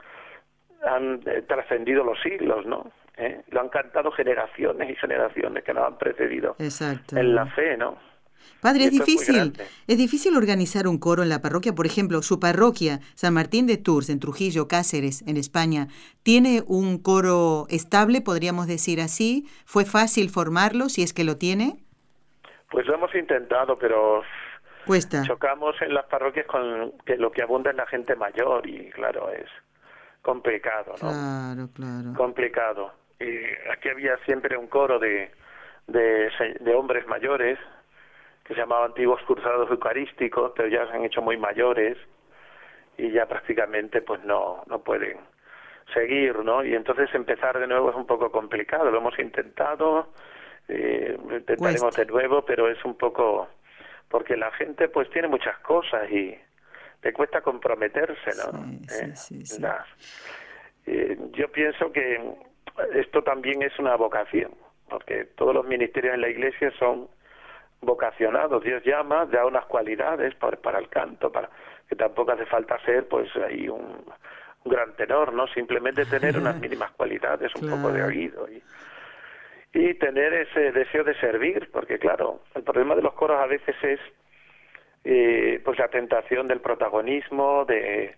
[0.83, 2.91] han eh, trascendido los siglos, ¿no?
[3.17, 3.41] ¿Eh?
[3.49, 7.97] Lo han cantado generaciones y generaciones que nos han precedido en la fe, ¿no?
[8.61, 9.53] Padre, es difícil,
[9.87, 11.75] es, difícil organizar un coro en la parroquia.
[11.75, 15.87] Por ejemplo, su parroquia, San Martín de Tours, en Trujillo, Cáceres, en España,
[16.23, 19.45] ¿tiene un coro estable, podríamos decir así?
[19.65, 21.83] ¿Fue fácil formarlo, si es que lo tiene?
[22.71, 24.23] Pues lo hemos intentado, pero
[24.85, 25.23] Cuesta.
[25.23, 29.29] chocamos en las parroquias con que lo que abunda es la gente mayor y claro,
[29.31, 29.47] es
[30.21, 31.09] complicado, ¿no?
[31.09, 32.13] Claro, claro.
[32.15, 32.93] Complicado.
[33.19, 35.31] Y aquí había siempre un coro de,
[35.87, 37.59] de, de hombres mayores
[38.43, 41.97] que se llamaba Antiguos Cruzados Eucarísticos, pero ya se han hecho muy mayores
[42.97, 45.17] y ya prácticamente pues no, no pueden
[45.93, 46.63] seguir, ¿no?
[46.63, 50.07] Y entonces empezar de nuevo es un poco complicado, lo hemos intentado,
[50.67, 53.47] eh, intentaremos de nuevo, pero es un poco
[54.09, 56.35] porque la gente pues tiene muchas cosas y
[57.01, 58.63] le cuesta comprometerse, ¿no?
[59.15, 59.69] Sí, sí, eh,
[60.85, 62.19] eh, yo pienso que
[62.93, 64.51] esto también es una vocación,
[64.89, 67.07] porque todos los ministerios en la Iglesia son
[67.81, 71.49] vocacionados, Dios llama, da unas cualidades para, para el canto, para
[71.87, 74.03] que tampoco hace falta ser pues ahí un,
[74.65, 75.47] gran tenor, ¿no?
[75.47, 78.61] Simplemente tener unas mínimas cualidades, un poco de oído y,
[79.73, 83.75] y tener ese deseo de servir, porque claro, el problema de los coros a veces
[83.83, 83.99] es
[85.03, 88.15] eh, pues la tentación del protagonismo, de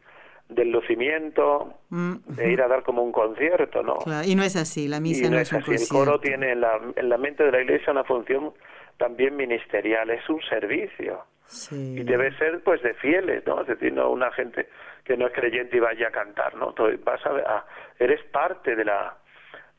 [0.52, 4.00] del lucimiento, mm, de ir a dar como un concierto, ¿no?
[4.26, 5.72] y no es así, la misa no, es, así.
[5.72, 8.52] El coro tiene en la, en la mente de la iglesia una función
[8.98, 11.26] también ministerial, es un servicio.
[11.72, 13.62] Y debe ser pues de fieles, ¿no?
[13.62, 14.70] Es decir, no una gente
[15.04, 16.74] que no es creyente y vaya a cantar, ¿no?
[17.04, 17.66] vas a,
[18.00, 19.18] eres parte de la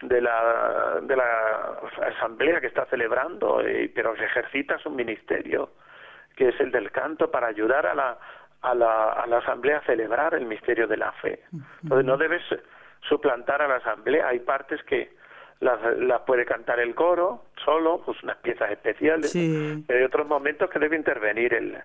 [0.03, 1.79] de la de la
[2.17, 5.71] asamblea que está celebrando, y, pero ejercitas un ministerio
[6.37, 8.19] que es el del canto para ayudar a la
[8.63, 11.41] a la, a la asamblea a celebrar el misterio de la fe.
[11.83, 12.43] Entonces no debes
[13.09, 15.11] suplantar a la asamblea, hay partes que
[15.59, 15.79] las,
[16.23, 19.33] puede cantar el coro solo, pues unas piezas especiales.
[19.33, 21.83] Pero hay otros momentos que debe intervenir el,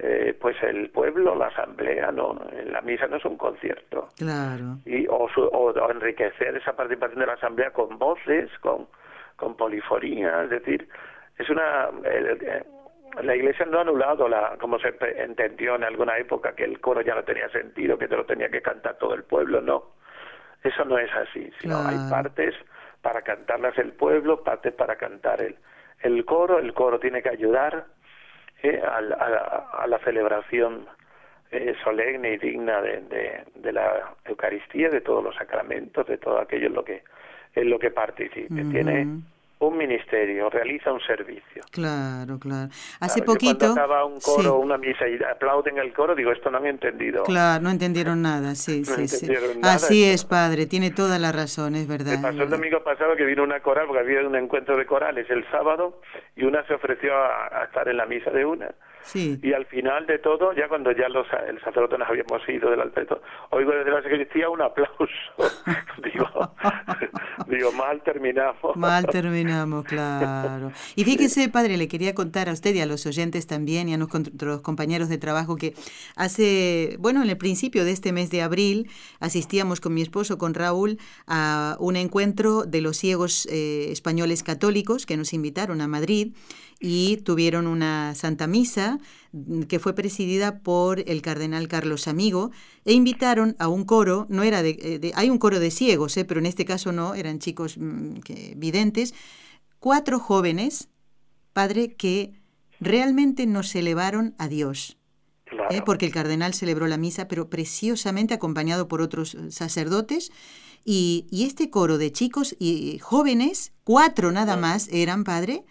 [0.00, 4.08] eh, pues el pueblo, la asamblea, no, la misa no es un concierto.
[4.16, 4.78] Claro.
[4.84, 8.86] Y, o, o, enriquecer esa participación de la asamblea con voces, con,
[9.34, 10.88] con polifonía, es decir,
[11.36, 11.90] es una...
[13.22, 17.00] la iglesia no ha anulado, la, como se entendió en alguna época, que el coro
[17.00, 19.96] ya no tenía sentido, que te lo tenía que cantar todo el pueblo, no.
[20.62, 22.54] Eso no es así, sino hay partes
[23.02, 25.56] para cantarlas el pueblo, parte para cantar el,
[26.02, 27.86] el coro, el coro tiene que ayudar
[28.62, 28.98] eh, a,
[29.82, 30.86] a, la celebración
[31.50, 36.38] eh, solemne y digna de, de, de, la Eucaristía, de todos los sacramentos, de todo
[36.38, 37.02] aquello en lo que,
[37.54, 38.64] en lo que participe.
[38.64, 39.06] Tiene
[39.60, 41.64] un ministerio, realiza un servicio.
[41.70, 42.70] Claro, claro.
[43.00, 43.58] Hace poquito...
[43.58, 47.24] Cuando acaba un coro, una misa y aplauden el coro, digo, esto no han entendido.
[47.24, 49.32] Claro, no entendieron nada, sí, sí, sí.
[49.62, 52.16] Así es, padre, tiene toda la razón, es verdad.
[52.16, 55.28] Me pasó el domingo pasado que vino una coral, porque había un encuentro de corales
[55.30, 56.00] el sábado,
[56.36, 58.70] y una se ofreció a estar en la misa de una.
[59.14, 62.80] Y al final de todo, ya cuando ya los, el sacerdote nos habíamos ido del
[62.80, 63.06] altar,
[63.50, 65.06] oigo desde la sacristía un aplauso.
[66.04, 66.26] digo,
[67.46, 68.76] digo, mal terminamos.
[68.76, 70.72] Mal terminamos, claro.
[70.96, 73.98] Y fíjese, padre, le quería contar a usted y a los oyentes también y a
[73.98, 75.74] nuestros compañeros de trabajo que
[76.16, 78.90] hace, bueno, en el principio de este mes de abril
[79.20, 85.06] asistíamos con mi esposo, con Raúl, a un encuentro de los ciegos eh, españoles católicos
[85.06, 86.34] que nos invitaron a Madrid
[86.80, 88.97] y tuvieron una Santa Misa
[89.32, 92.50] mm, que fue presidida por el cardenal Carlos Amigo
[92.84, 96.24] e invitaron a un coro, no era de, eh, hay un coro de ciegos, eh,
[96.24, 98.20] pero en este caso no, eran chicos mm,
[98.56, 99.14] videntes,
[99.78, 100.88] cuatro jóvenes,
[101.52, 102.32] padre, que
[102.80, 104.96] realmente nos elevaron a Dios.
[105.70, 105.80] ¿eh?
[105.84, 110.30] porque el cardenal celebró la misa, pero preciosamente acompañado por otros sacerdotes.
[110.84, 114.60] Y, y este coro de chicos y jóvenes, cuatro nada mm.
[114.60, 115.64] más eran, padre,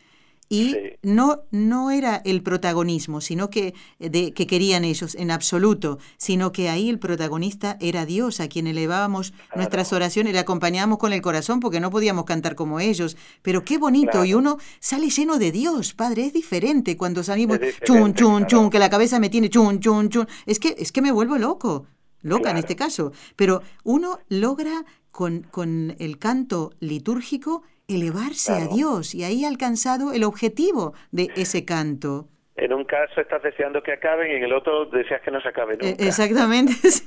[0.50, 6.52] y no, no era el protagonismo, sino que, de, que querían ellos en absoluto, sino
[6.52, 11.22] que ahí el protagonista era Dios, a quien elevábamos nuestras oraciones, le acompañábamos con el
[11.22, 15.52] corazón porque no podíamos cantar como ellos, pero qué bonito, y uno sale lleno de
[15.52, 19.80] Dios, Padre, es diferente cuando salimos chun, chun, chun, que la cabeza me tiene chun,
[19.80, 21.88] chun, chun, es que, es que me vuelvo loco,
[22.22, 29.16] loca en este caso, pero uno logra con, con el canto litúrgico elevarse a Dios
[29.16, 32.28] y ahí ha alcanzado el objetivo de ese canto.
[32.58, 35.48] En un caso estás deseando que acaben y en el otro deseas que no se
[35.48, 36.04] acabe nunca.
[36.04, 37.06] Exactamente, sí.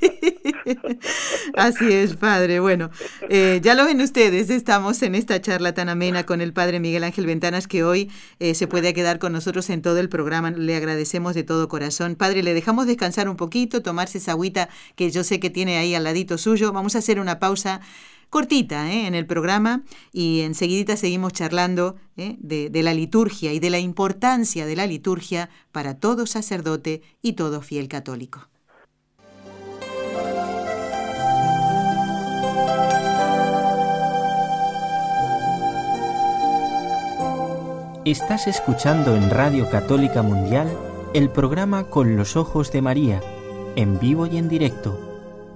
[1.57, 2.61] Así es, padre.
[2.61, 2.91] Bueno,
[3.29, 7.03] eh, ya lo ven ustedes, estamos en esta charla tan amena con el padre Miguel
[7.03, 10.53] Ángel Ventanas que hoy eh, se puede quedar con nosotros en todo el programa.
[10.53, 12.15] Le agradecemos de todo corazón.
[12.15, 15.97] Padre, le dejamos descansar un poquito, tomarse esa agüita que yo sé que tiene ahí
[15.97, 16.73] al ladito suyo.
[16.73, 17.81] Vamos a hacer una pausa
[18.31, 19.07] cortita ¿eh?
[19.07, 22.37] en el programa y enseguida seguimos charlando ¿eh?
[22.39, 27.61] de la liturgia y de la importancia de la liturgia para todo sacerdote y todo
[27.61, 28.49] fiel católico.
[38.07, 40.75] Estás escuchando en Radio Católica Mundial
[41.13, 43.21] el programa Con los Ojos de María,
[43.77, 45.10] en vivo y en directo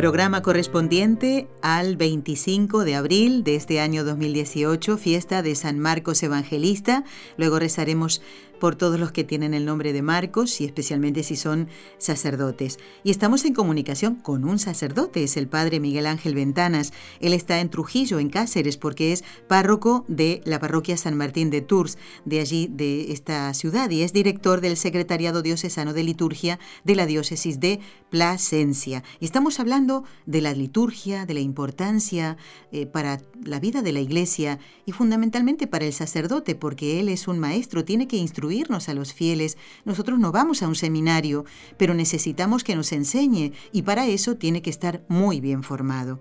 [0.00, 7.04] Programa correspondiente al 25 de abril de este año 2018, fiesta de San Marcos Evangelista.
[7.36, 8.22] Luego rezaremos
[8.60, 11.68] por todos los que tienen el nombre de Marcos y especialmente si son
[11.98, 12.78] sacerdotes.
[13.02, 16.92] Y estamos en comunicación con un sacerdote, es el padre Miguel Ángel Ventanas.
[17.18, 21.62] Él está en Trujillo, en Cáceres, porque es párroco de la parroquia San Martín de
[21.62, 26.94] Tours, de allí, de esta ciudad, y es director del Secretariado Diocesano de Liturgia de
[26.94, 29.02] la Diócesis de Plasencia.
[29.18, 32.36] Y estamos hablando de la liturgia, de la importancia
[32.72, 37.26] eh, para la vida de la iglesia y fundamentalmente para el sacerdote, porque él es
[37.26, 38.49] un maestro, tiene que instruir
[38.88, 39.56] a los fieles.
[39.84, 41.44] Nosotros no vamos a un seminario,
[41.76, 46.20] pero necesitamos que nos enseñe y para eso tiene que estar muy bien formado.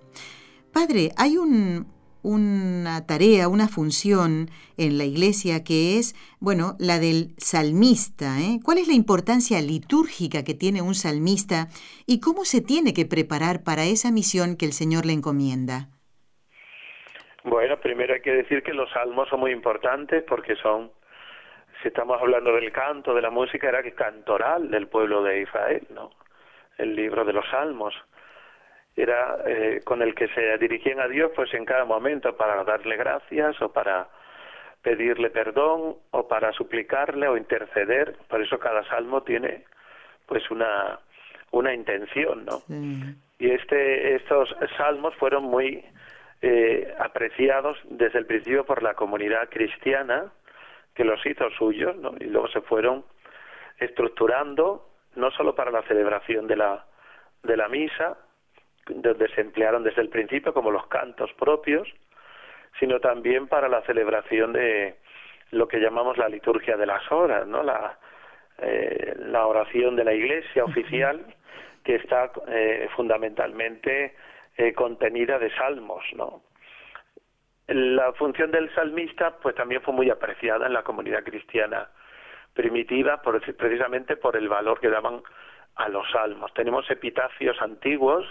[0.71, 8.39] Padre, hay una tarea, una función en la iglesia que es, bueno, la del salmista.
[8.39, 8.59] ¿eh?
[8.63, 11.67] ¿Cuál es la importancia litúrgica que tiene un salmista
[12.05, 15.89] y cómo se tiene que preparar para esa misión que el Señor le encomienda?
[17.43, 20.91] Bueno, primero hay que decir que los salmos son muy importantes porque son
[21.81, 25.87] si estamos hablando del canto, de la música, era el cantoral del pueblo de Israel,
[25.89, 26.11] ¿no?
[26.77, 27.93] El libro de los salmos.
[28.95, 32.97] Era eh, con el que se dirigían a Dios pues en cada momento para darle
[32.97, 34.09] gracias o para
[34.81, 38.15] pedirle perdón o para suplicarle o interceder.
[38.27, 39.63] Por eso cada salmo tiene
[40.25, 40.99] pues una
[41.51, 42.61] una intención no
[43.39, 45.83] y este estos salmos fueron muy
[46.43, 50.31] eh, apreciados desde el principio por la comunidad cristiana
[50.99, 52.12] que los hizo suyos, ¿no?
[52.19, 53.05] Y luego se fueron
[53.77, 54.85] estructurando,
[55.15, 56.88] no solo para la celebración de la,
[57.41, 58.17] de la misa,
[58.85, 61.88] donde se emplearon desde el principio como los cantos propios,
[62.81, 64.97] sino también para la celebración de
[65.51, 67.63] lo que llamamos la liturgia de las horas, ¿no?
[67.63, 67.97] La,
[68.57, 71.33] eh, la oración de la Iglesia oficial,
[71.81, 74.15] que está eh, fundamentalmente
[74.57, 76.41] eh, contenida de salmos, ¿no?
[77.69, 81.88] La función del salmista pues también fue muy apreciada en la comunidad cristiana
[82.53, 85.22] primitiva por, precisamente por el valor que daban
[85.76, 86.53] a los salmos.
[86.53, 88.26] Tenemos epitafios antiguos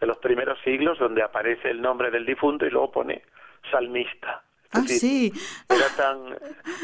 [0.00, 3.22] de los primeros siglos donde aparece el nombre del difunto y luego pone
[3.70, 4.42] salmista.
[4.72, 5.32] ah, sí.
[5.68, 6.36] Era tan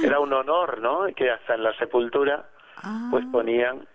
[0.05, 1.07] era un honor, ¿no?
[1.15, 2.49] Que hasta en la sepultura
[3.11, 3.29] pues ah.
[3.33, 3.87] ponían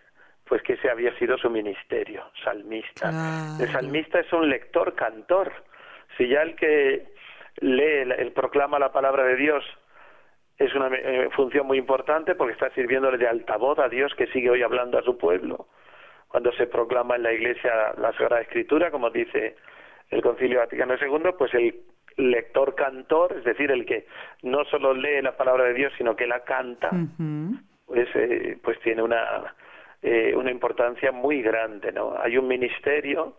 [0.45, 3.09] pues que ese había sido su ministerio, salmista.
[3.59, 5.51] El salmista es un lector cantor.
[6.17, 7.14] Si ya el que
[7.61, 9.63] lee, el proclama la palabra de Dios,
[10.57, 14.49] es una eh, función muy importante porque está sirviéndole de altavoz a Dios que sigue
[14.49, 15.67] hoy hablando a su pueblo.
[16.27, 19.55] cuando se proclama en la Iglesia la Sagrada Escritura, como dice
[20.09, 21.81] el Concilio Vaticano II, pues el
[22.17, 24.05] lector cantor, es decir, el que
[24.43, 26.91] no solo lee la palabra de Dios, sino que la canta,
[27.85, 29.55] pues, eh, pues tiene una,
[30.01, 32.15] eh, una importancia muy grande, ¿no?
[32.17, 33.37] Hay un ministerio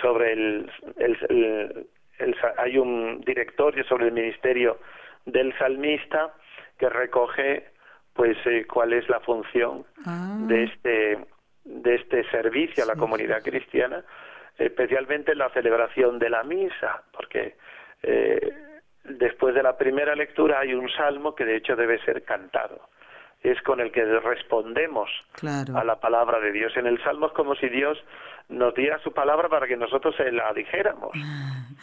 [0.00, 1.86] sobre el, el,
[2.56, 4.78] hay un directorio sobre el ministerio
[5.24, 6.34] del salmista
[6.78, 7.70] que recoge
[8.12, 10.36] pues eh, cuál es la función ah.
[10.40, 11.18] de este
[11.64, 14.02] de este servicio a la comunidad cristiana
[14.56, 17.56] especialmente en la celebración de la misa porque
[18.02, 18.52] eh,
[19.04, 22.88] después de la primera lectura hay un salmo que de hecho debe ser cantado
[23.42, 25.08] es con el que respondemos
[25.74, 26.76] a la palabra de Dios.
[26.76, 27.98] En el Salmo es como si Dios
[28.48, 31.10] nos diera su palabra para que nosotros se la dijéramos.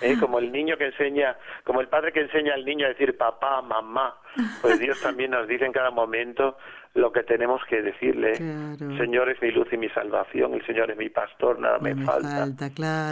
[0.02, 0.16] ¿eh?
[0.20, 3.62] Como el niño que enseña, como el padre que enseña al niño a decir papá,
[3.62, 4.16] mamá,
[4.62, 6.58] pues Dios también nos dice en cada momento
[6.96, 8.36] lo que tenemos que decirle.
[8.36, 12.48] Señor es mi luz y mi salvación, el Señor es mi pastor, nada me, falta.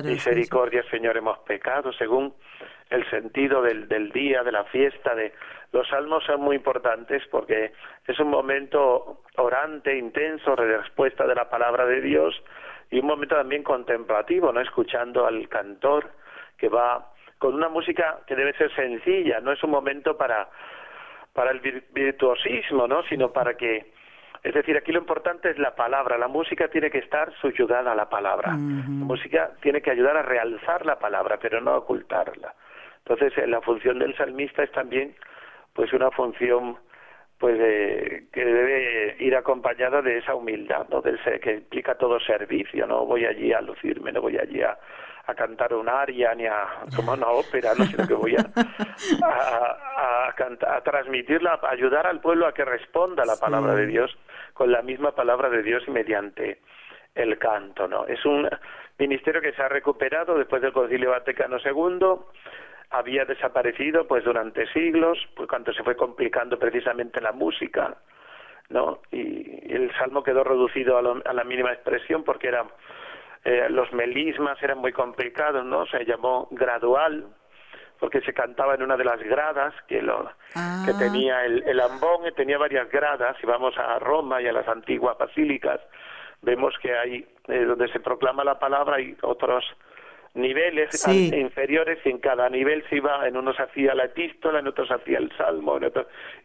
[0.03, 2.33] Misericordia, Señor, hemos pecado, según
[2.89, 5.33] el sentido del, del día, de la fiesta, de
[5.73, 7.73] los salmos son muy importantes porque
[8.07, 12.35] es un momento orante, intenso, de respuesta de la palabra de Dios
[12.93, 14.61] y un momento también contemplativo, ¿no?
[14.61, 16.11] Escuchando al cantor
[16.55, 20.47] que va con una música que debe ser sencilla, no es un momento para
[21.33, 23.01] para el virtuosismo, ¿no?
[23.09, 23.91] Sino para que
[24.43, 26.19] es decir, aquí lo importante es la palabra.
[26.19, 28.49] La música tiene que estar subyugada a la palabra.
[28.49, 32.53] La música tiene que ayudar a realzar la palabra, pero no a ocultarla.
[32.99, 35.15] Entonces, eh, la función del salmista es también
[35.73, 36.77] pues una función
[37.37, 41.01] pues que debe ir acompañada de esa humildad, ¿no?
[41.01, 44.77] Del que implica todo servicio, no voy allí a lucirme, no voy allí a,
[45.25, 46.65] a cantar un aria ni a
[46.95, 48.45] como una ópera, no sino que voy a
[49.25, 53.87] a, a, a transmitirla, a ayudar al pueblo a que responda a la palabra de
[53.87, 54.15] Dios
[54.53, 56.59] con la misma palabra de Dios y mediante
[57.15, 58.05] el canto, ¿no?
[58.07, 58.49] Es un
[58.97, 62.19] ministerio que se ha recuperado después del Concilio Vaticano II
[62.93, 67.97] había desaparecido pues durante siglos, pues cuando se fue complicando precisamente la música,
[68.69, 68.99] ¿no?
[69.11, 72.65] Y el salmo quedó reducido a, la mínima expresión porque era
[73.43, 75.87] eh, los melismas eran muy complicados, ¿no?
[75.87, 77.25] Se llamó gradual
[77.99, 80.95] porque se cantaba en una de las gradas que lo que ah.
[80.99, 83.35] tenía el, el ambón, tenía varias gradas.
[83.39, 85.79] Si vamos a Roma y a las antiguas basílicas,
[86.43, 89.65] vemos que hay eh, donde se proclama la palabra hay otros
[90.33, 94.89] niveles inferiores y en cada nivel se iba, en unos hacía la epístola, en otros
[94.89, 95.79] hacía el salmo,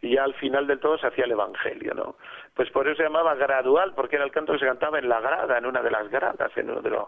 [0.01, 2.15] y ya al final del todo se hacía el evangelio, ¿no?
[2.53, 5.19] Pues por eso se llamaba gradual, porque era el canto que se cantaba en la
[5.19, 7.07] grada, en una de las gradas, en uno de los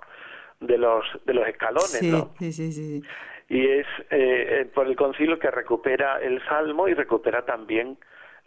[0.59, 2.33] de los de los escalones, ¿no?
[2.39, 3.01] Sí, sí, sí.
[3.49, 7.97] Y es eh, por el concilio que recupera el salmo y recupera también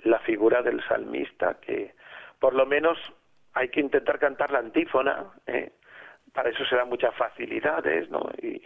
[0.03, 1.95] la figura del salmista, que
[2.41, 2.99] por lo menos
[3.53, 5.73] hay que intentar cantar la antífona, ¿eh?
[6.35, 8.21] Para eso se dan muchas facilidades, ¿no?
[8.43, 8.61] Y,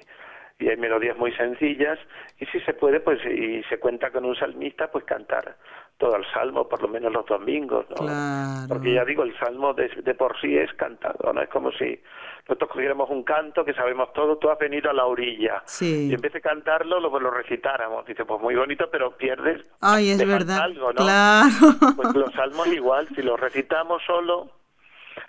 [0.60, 1.98] y hay melodías muy sencillas
[2.38, 5.56] y si se puede pues y se cuenta con un salmista pues cantar
[5.96, 8.66] todo el salmo por lo menos los domingos ¿no?
[8.68, 12.00] porque ya digo el salmo de, de, por sí es cantado no es como si
[12.48, 15.62] nosotros cogiéramos un canto que sabemos todo tú has venido a la orilla.
[15.80, 18.06] Y en vez de cantarlo lo, pues, lo recitáramos.
[18.06, 20.62] Dice pues muy bonito pero pierdes ay es verdad.
[20.62, 20.94] algo, ¿no?
[20.94, 21.48] claro.
[21.94, 24.50] Pues los salmos igual si los recitamos solo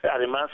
[0.03, 0.49] además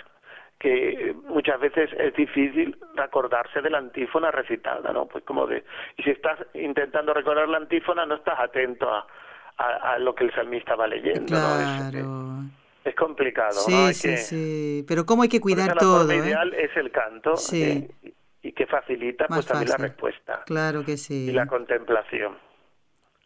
[0.59, 5.05] que muchas veces es difícil acordarse de la antífona recitada, ¿no?
[5.05, 5.63] Pues como de,
[5.97, 9.05] y si estás intentando recordar la antífona, no estás atento a,
[9.57, 12.43] a, lo que el salmista va leyendo, claro.
[12.83, 13.93] Es, complicado, sí, ¿no?
[13.93, 16.17] sí, sí, pero cómo hay que cuidar todo, ¿eh?
[16.17, 17.89] ideal es el canto, sí.
[18.03, 20.43] Eh, y que facilita pues también la respuesta.
[20.45, 21.29] Claro que sí.
[21.29, 22.37] Y la contemplación.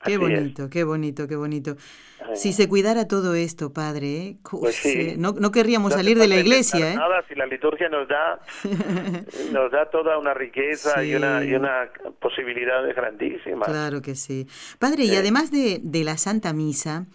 [0.03, 1.75] Qué bonito, qué bonito, qué bonito.
[2.33, 4.37] Si se cuidara todo esto, padre, ¿eh?
[4.49, 6.93] pues no, no, querríamos salir de la iglesia.
[6.93, 6.95] ¿eh?
[6.95, 8.39] Nada, si la liturgia nos da,
[9.51, 11.89] nos da toda una riqueza y, una, y una
[12.19, 13.67] posibilidades grandísimas.
[13.67, 14.47] Claro que sí.
[14.77, 17.07] Padre, y además de, de la Santa Misa,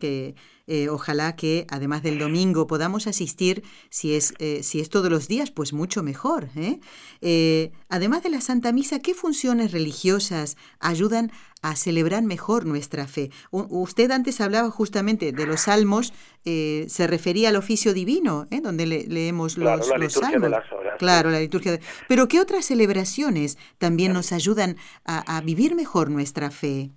[0.00, 0.34] que
[0.66, 5.26] eh, ojalá que además del domingo podamos asistir, si es, eh, si es todos los
[5.26, 6.48] días, pues mucho mejor.
[6.56, 7.72] ¿eh?
[7.88, 11.32] además de la Santa Misa, ¿qué funciones religiosas ayudan
[11.62, 13.30] a celebrar mejor nuestra fe?
[13.50, 16.12] usted antes hablaba justamente de los salmos,
[16.44, 20.52] se refería al oficio divino, donde leemos los, salmos.
[20.98, 21.72] claro, la liturgia.
[21.72, 21.80] De...
[22.08, 26.90] Pero ¿qué otras celebraciones también nos ayudan a, a vivir mejor nuestra fe?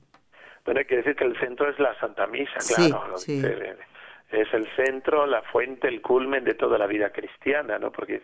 [0.66, 3.16] Bueno, hay que decir que el centro es la Santa Misa, claro.
[3.18, 7.92] Es el centro, la fuente, el culmen de toda la vida cristiana, ¿no?
[7.92, 8.24] Porque es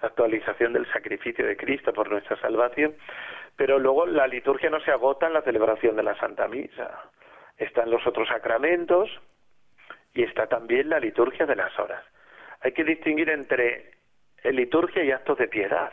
[0.00, 2.94] la actualización del sacrificio de Cristo por nuestra salvación.
[3.56, 7.10] Pero luego la liturgia no se agota en la celebración de la Santa Misa.
[7.58, 9.10] Están los otros sacramentos
[10.14, 12.04] y está también la liturgia de las horas.
[12.60, 13.92] hay que distinguir entre
[14.44, 15.92] liturgia y actos de piedad.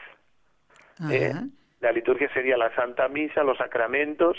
[1.11, 1.33] ¿eh?
[1.79, 4.37] La liturgia sería la Santa Misa, los sacramentos,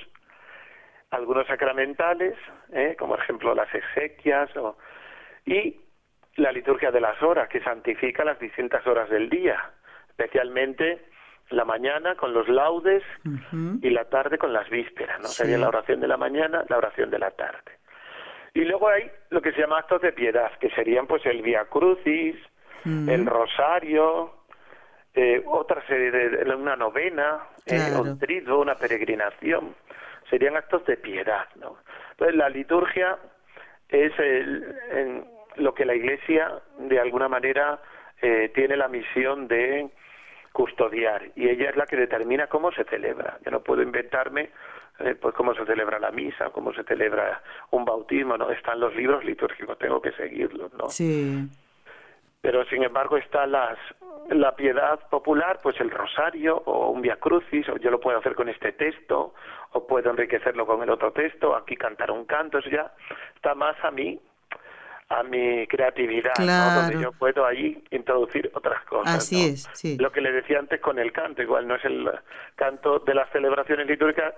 [1.11, 2.37] algunos sacramentales,
[2.73, 2.97] ¿eh?
[2.99, 4.77] como ejemplo las exequias, o,
[5.45, 5.81] y
[6.37, 9.71] la liturgia de las horas, que santifica las distintas horas del día,
[10.09, 11.05] especialmente
[11.51, 13.03] la mañana con los laudes
[13.83, 15.29] y la tarde con las vísperas, ¿no?
[15.29, 17.73] Sería la oración de la mañana, la oración de la tarde.
[18.55, 21.65] Y luego hay lo que se llama actos de piedad, que serían pues el Via
[21.67, 22.37] Crucis,
[22.85, 24.33] el Rosario,
[25.15, 29.75] eh, otra serie de, una novena, eh, un trido, una peregrinación,
[30.29, 31.79] serían actos de piedad, ¿no?
[32.13, 33.19] Entonces la liturgia
[33.89, 35.25] es el,
[35.57, 37.81] lo que la Iglesia de alguna manera
[38.23, 39.91] eh, tiene la misión de
[40.53, 43.39] custodiar y ella es la que determina cómo se celebra.
[43.45, 44.51] Yo no puedo inventarme
[44.99, 48.95] eh, pues cómo se celebra la misa, cómo se celebra un bautismo, no están los
[48.95, 50.89] libros litúrgicos, tengo que seguirlos, ¿no?
[50.89, 51.49] Sí.
[52.41, 53.79] Pero sin embargo está las
[54.29, 58.35] la piedad popular, pues el rosario o un via crucis, o yo lo puedo hacer
[58.35, 59.35] con este texto,
[59.73, 62.93] o puedo enriquecerlo con el otro texto, aquí cantar un canto, eso ya
[63.35, 64.21] está más a mí
[65.11, 66.83] a mi creatividad, ¿no?
[66.83, 69.17] donde yo puedo ahí introducir otras cosas.
[69.17, 69.99] Así es, sí.
[69.99, 72.09] Lo que le decía antes con el canto, igual no es el
[72.55, 74.35] canto de las celebraciones litúrgicas,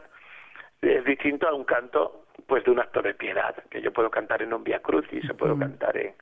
[0.81, 4.43] es distinto a un canto pues de un acto de piedad, que yo puedo cantar
[4.43, 6.15] en un Via Crucis, se puedo cantar en,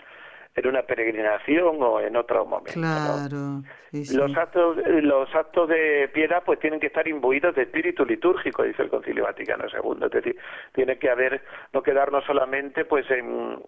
[0.57, 2.73] en una peregrinación o en otro momento.
[2.73, 3.63] Claro.
[3.93, 8.83] Los actos los actos de piedad pues tienen que estar imbuidos de espíritu litúrgico, dice
[8.83, 10.37] el Concilio Vaticano II, es decir,
[10.73, 11.43] tiene que haber
[11.73, 13.61] no quedarnos solamente pues en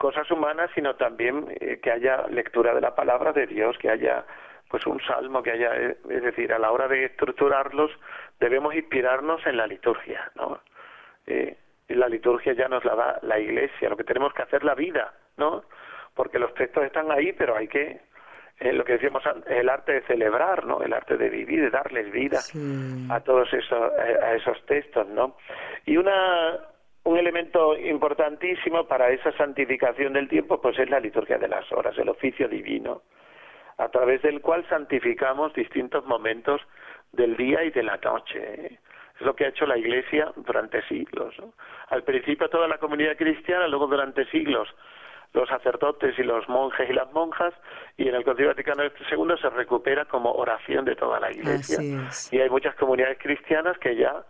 [0.00, 4.24] cosas humanas, sino también eh, que haya lectura de la palabra de Dios, que haya
[4.70, 7.90] pues un salmo, que haya, eh, es decir, a la hora de estructurarlos
[8.40, 10.58] debemos inspirarnos en la liturgia, ¿no?
[11.26, 11.54] Eh,
[11.86, 14.74] y la liturgia ya nos la da la Iglesia, lo que tenemos que hacer la
[14.74, 15.64] vida, ¿no?
[16.14, 18.00] Porque los textos están ahí, pero hay que
[18.72, 20.82] lo que decíamos el arte de celebrar, ¿no?
[20.82, 22.40] El arte de vivir, de darles vida
[23.10, 25.36] a todos esos a esos textos, ¿no?
[25.84, 26.58] Y una
[27.04, 31.96] un elemento importantísimo para esa santificación del tiempo pues es la liturgia de las horas,
[31.98, 33.02] el oficio divino,
[33.78, 36.60] a través del cual santificamos distintos momentos
[37.12, 38.78] del día y de la noche.
[39.18, 41.34] Es lo que ha hecho la Iglesia durante siglos.
[41.88, 44.68] Al principio toda la comunidad cristiana, luego durante siglos
[45.32, 47.54] los sacerdotes y los monjes y las monjas,
[47.96, 51.78] y en el Concilio Vaticano II se recupera como oración de toda la Iglesia.
[52.32, 54.24] Y hay muchas comunidades cristianas que ya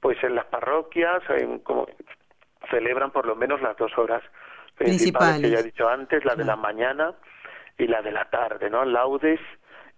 [0.00, 1.86] pues en las parroquias en, como,
[2.70, 4.22] celebran por lo menos las dos horas
[4.76, 7.14] principales, que ya he dicho antes, la de la mañana
[7.76, 8.84] y la de la tarde, ¿no?
[8.84, 9.40] Laudes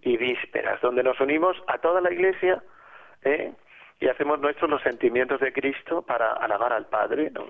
[0.03, 2.62] y vísperas, donde nos unimos a toda la iglesia
[3.22, 3.53] ¿eh?
[3.98, 7.46] y hacemos nuestros los sentimientos de Cristo para alabar al Padre, ¿no?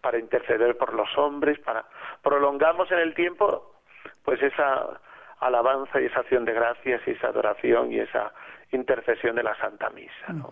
[0.00, 1.86] para interceder por los hombres, para
[2.22, 3.74] prolongamos en el tiempo
[4.22, 5.00] pues esa
[5.40, 8.32] alabanza y esa acción de gracias y esa adoración y esa
[8.72, 10.50] intercesión de la Santa Misa, ¿no?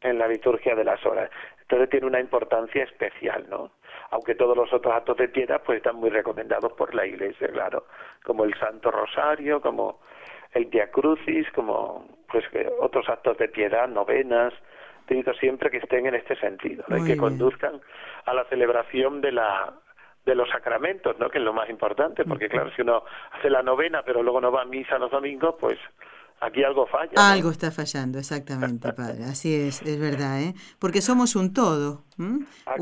[0.00, 1.30] En la liturgia de las horas.
[1.62, 3.70] Entonces tiene una importancia especial, ¿no?
[4.10, 7.86] Aunque todos los otros actos de piedad pues están muy recomendados por la Iglesia, claro,
[8.24, 10.00] como el Santo Rosario, como
[10.52, 12.44] el Dia Crucis, como pues
[12.80, 14.52] otros actos de piedad, novenas,
[15.06, 17.80] tenido siempre que estén en este sentido, y que conduzcan
[18.24, 19.72] a la celebración de la
[20.24, 21.30] de los sacramentos, ¿no?
[21.30, 24.52] Que es lo más importante, porque claro, si uno hace la novena pero luego no
[24.52, 25.78] va a misa los domingos, pues
[26.40, 27.12] aquí algo falla.
[27.16, 29.24] Algo está fallando, exactamente, padre.
[29.24, 30.54] Así es, es verdad, ¿eh?
[30.78, 32.04] Porque somos un todo.
[32.66, 32.76] Ah,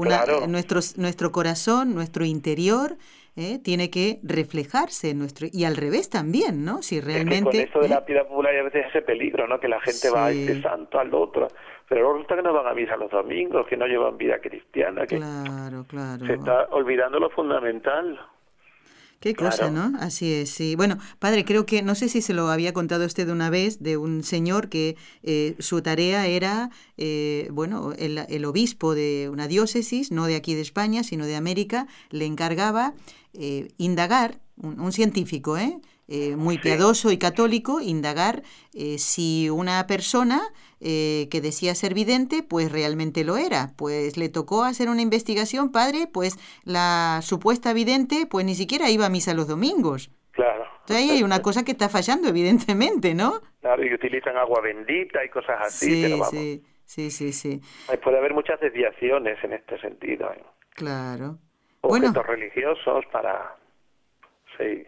[0.49, 2.97] nuestro, nuestro corazón, nuestro interior,
[3.39, 3.59] ¿eh?
[3.63, 6.83] tiene que reflejarse en nuestro y al revés también, ¿no?
[6.83, 7.63] Si realmente.
[7.63, 8.05] Es con esto de la ¿eh?
[8.07, 9.61] piedad popular hay a veces ese peligro, ¿no?
[9.61, 11.49] Que la gente va a este santo al otro,
[11.89, 15.07] pero luego resulta que no van a misa los domingos, que no llevan vida cristiana,
[15.07, 16.27] que claro, claro.
[16.27, 18.19] se está olvidando lo fundamental.
[19.21, 19.95] Qué cosa, ¿no?
[19.99, 20.77] Así es, sí.
[20.77, 23.97] Bueno, padre, creo que, no sé si se lo había contado usted una vez, de
[23.97, 30.13] un señor que eh, su tarea era, eh, bueno, el, el, obispo de una diócesis,
[30.13, 32.95] no de aquí de España, sino de América, le encargaba
[33.35, 35.81] eh, indagar, un, un científico, ¿eh?
[36.11, 38.41] Eh, muy piadoso y católico, indagar
[38.73, 40.41] eh, si una persona
[40.81, 43.73] eh, que decía ser vidente, pues realmente lo era.
[43.77, 49.05] Pues le tocó hacer una investigación, padre, pues la supuesta vidente, pues ni siquiera iba
[49.05, 50.11] a misa los domingos.
[50.31, 50.65] Claro.
[50.81, 53.43] Entonces ahí hay una cosa que está fallando, evidentemente, ¿no?
[53.61, 56.31] Claro, y utilizan agua bendita y cosas así, sí, pero vamos.
[56.31, 57.61] Sí, sí, sí, sí.
[58.03, 60.33] Puede haber muchas desviaciones en este sentido.
[60.71, 61.37] Claro.
[61.83, 63.57] Objetos religiosos para...
[64.57, 64.87] Sí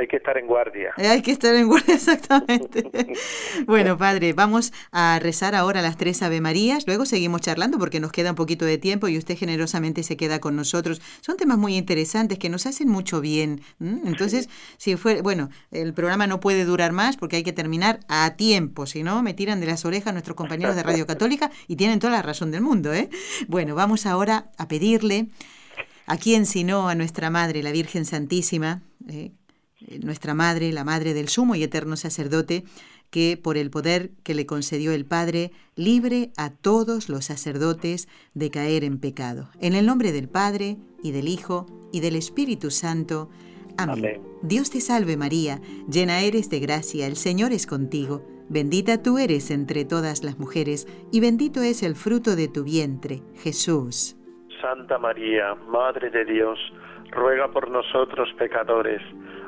[0.00, 0.92] hay que estar en guardia.
[0.96, 2.90] Eh, hay que estar en guardia, exactamente.
[3.66, 8.12] bueno, padre, vamos a rezar ahora las tres Ave Marías, luego seguimos charlando porque nos
[8.12, 11.00] queda un poquito de tiempo y usted generosamente se queda con nosotros.
[11.20, 13.60] Son temas muy interesantes que nos hacen mucho bien.
[13.80, 14.48] Entonces,
[14.78, 18.86] si fue, bueno, el programa no puede durar más porque hay que terminar a tiempo,
[18.86, 22.14] si no, me tiran de las orejas nuestros compañeros de Radio Católica y tienen toda
[22.14, 23.10] la razón del mundo, ¿eh?
[23.48, 25.28] Bueno, vamos ahora a pedirle
[26.10, 29.30] a quien sino a nuestra Madre, la Virgen Santísima, eh,
[30.02, 32.64] nuestra Madre, la Madre del Sumo y Eterno Sacerdote,
[33.10, 38.50] que por el poder que le concedió el Padre, libre a todos los sacerdotes de
[38.50, 39.50] caer en pecado.
[39.60, 43.30] En el nombre del Padre, y del Hijo, y del Espíritu Santo.
[43.78, 44.22] Amén.
[44.42, 45.60] Dios te salve María,
[45.90, 48.24] llena eres de gracia, el Señor es contigo.
[48.48, 53.22] Bendita tú eres entre todas las mujeres, y bendito es el fruto de tu vientre,
[53.42, 54.16] Jesús.
[54.60, 56.58] Santa María, Madre de Dios,
[57.10, 59.00] ruega por nosotros pecadores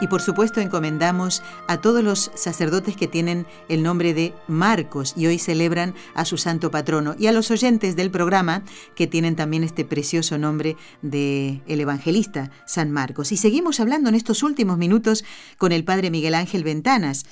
[0.00, 5.26] Y por supuesto encomendamos a todos los sacerdotes que tienen el nombre de Marcos y
[5.26, 8.62] hoy celebran a su santo patrono y a los oyentes del programa
[8.94, 13.32] que tienen también este precioso nombre de el evangelista San Marcos.
[13.32, 15.24] Y seguimos hablando en estos últimos minutos
[15.56, 17.26] con el padre Miguel Ángel Ventanas.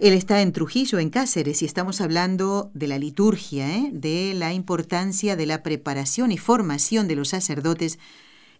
[0.00, 3.90] Él está en Trujillo, en Cáceres, y estamos hablando de la liturgia, ¿eh?
[3.92, 7.98] de la importancia de la preparación y formación de los sacerdotes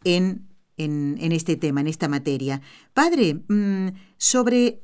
[0.04, 0.49] en
[0.84, 2.60] en, este tema, en esta materia.
[2.94, 4.82] Padre, mm, sobre...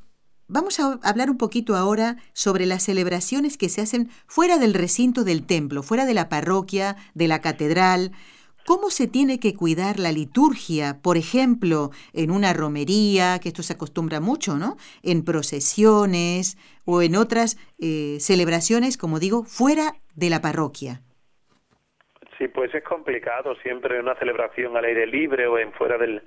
[0.49, 5.25] Vamos a hablar un poquito ahora sobre las celebraciones que se hacen fuera del recinto
[5.25, 8.13] del templo, fuera de la parroquia, de la catedral.
[8.65, 13.73] ¿Cómo se tiene que cuidar la liturgia, por ejemplo, en una romería, que esto se
[13.73, 14.77] acostumbra mucho, ¿no?
[15.03, 21.03] En procesiones o en otras eh, celebraciones, como digo, fuera de la parroquia?
[22.39, 26.23] Sí, pues es complicado siempre una celebración al aire libre o en fuera del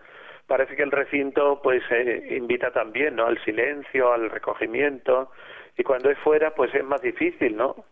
[0.47, 3.27] parece que el recinto pues eh, invita también, ¿no?
[3.27, 5.31] al silencio, al recogimiento
[5.77, 7.85] y cuando es fuera pues es más difícil, ¿no?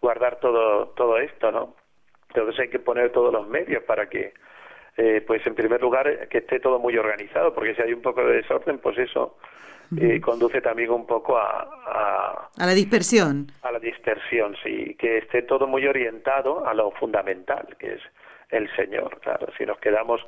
[0.00, 1.74] guardar todo todo esto, ¿no?
[2.28, 4.32] Entonces hay que poner todos los medios para que
[4.96, 8.24] eh, pues en primer lugar que esté todo muy organizado, porque si hay un poco
[8.24, 9.36] de desorden, pues eso
[9.96, 12.66] eh, conduce también un poco a, a, a...
[12.66, 13.46] la dispersión.
[13.62, 18.02] A la dispersión, sí, que esté todo muy orientado a lo fundamental, que es
[18.50, 19.46] el Señor, claro.
[19.56, 20.20] Si nos quedamos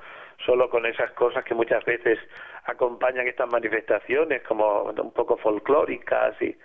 [0.45, 2.19] solo con esas cosas que muchas veces
[2.65, 6.57] acompañan estas manifestaciones, como un poco folclóricas, y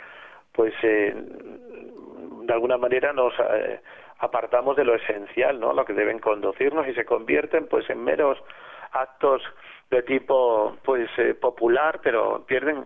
[0.52, 3.80] pues eh, de alguna manera nos eh,
[4.20, 5.74] apartamos de lo esencial, ¿no?
[5.74, 8.38] Lo que deben conducirnos y se convierten pues en meros
[8.96, 9.42] actos
[9.90, 12.86] de tipo pues eh, popular, pero pierden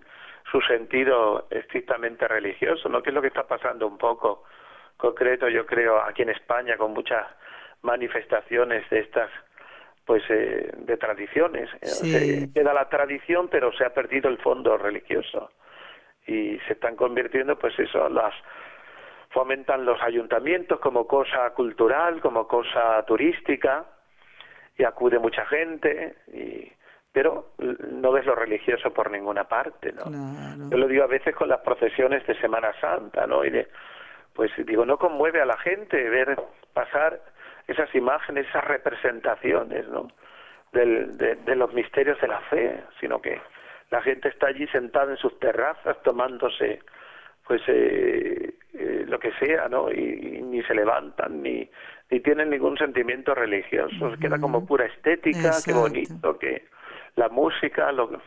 [0.51, 3.01] su sentido estrictamente religioso, ¿no?
[3.01, 4.43] Que es lo que está pasando un poco
[4.97, 7.25] concreto, yo creo, aquí en España con muchas
[7.81, 9.29] manifestaciones de estas
[10.05, 11.69] pues eh, de tradiciones.
[12.03, 15.51] Eh, queda la tradición, pero se ha perdido el fondo religioso
[16.25, 18.33] y se están convirtiendo, pues eso, las
[19.29, 23.85] fomentan los ayuntamientos como cosa cultural, como cosa turística
[24.79, 26.71] y acude mucha gente y
[27.11, 30.05] pero no ves lo religioso por ninguna parte, ¿no?
[30.69, 33.43] Yo lo digo a veces con las procesiones de Semana Santa, ¿no?
[33.43, 33.67] Y de,
[34.33, 36.39] pues digo, no conmueve a la gente ver
[36.71, 37.19] pasar
[37.67, 40.07] esas imágenes, esas representaciones, ¿no?
[40.71, 43.41] Del, de, los misterios de la fe, sino que
[43.89, 46.79] la gente está allí sentada en sus terrazas tomándose
[47.47, 49.91] pues eh, eh, lo que sea, ¿no?
[49.91, 51.67] Y, ni se levantan ni
[52.09, 56.65] ni tienen ningún sentimiento religioso, queda como pura estética, qué bonito, que
[57.15, 58.21] la música, lo,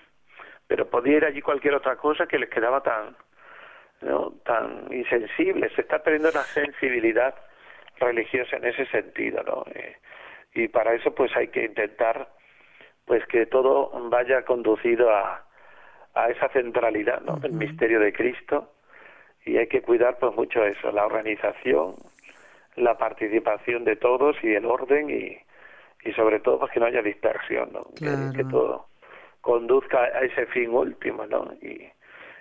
[0.67, 3.17] pero podía ir allí cualquier otra cosa que les quedaba tan,
[4.03, 4.35] ¿no?
[4.45, 5.71] tan insensible.
[5.75, 7.35] Se está perdiendo la sensibilidad
[7.99, 9.65] religiosa en ese sentido, ¿no?
[9.75, 9.97] Eh,
[10.55, 12.29] y para eso pues hay que intentar
[13.05, 15.45] pues que todo vaya conducido a,
[16.15, 17.39] a esa centralidad, ¿no?
[17.43, 18.73] El misterio de Cristo
[19.45, 21.97] y hay que cuidar pues mucho eso, la organización,
[22.77, 25.39] la participación de todos y el orden y,
[26.09, 27.87] y sobre todo pues que no haya dispersión, ¿no?
[27.95, 28.87] Que, todo
[29.41, 31.53] conduzca a ese fin último, ¿no?
[31.61, 31.89] Y,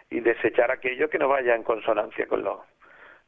[0.10, 2.64] y desechar aquello que no vaya en consonancia con lo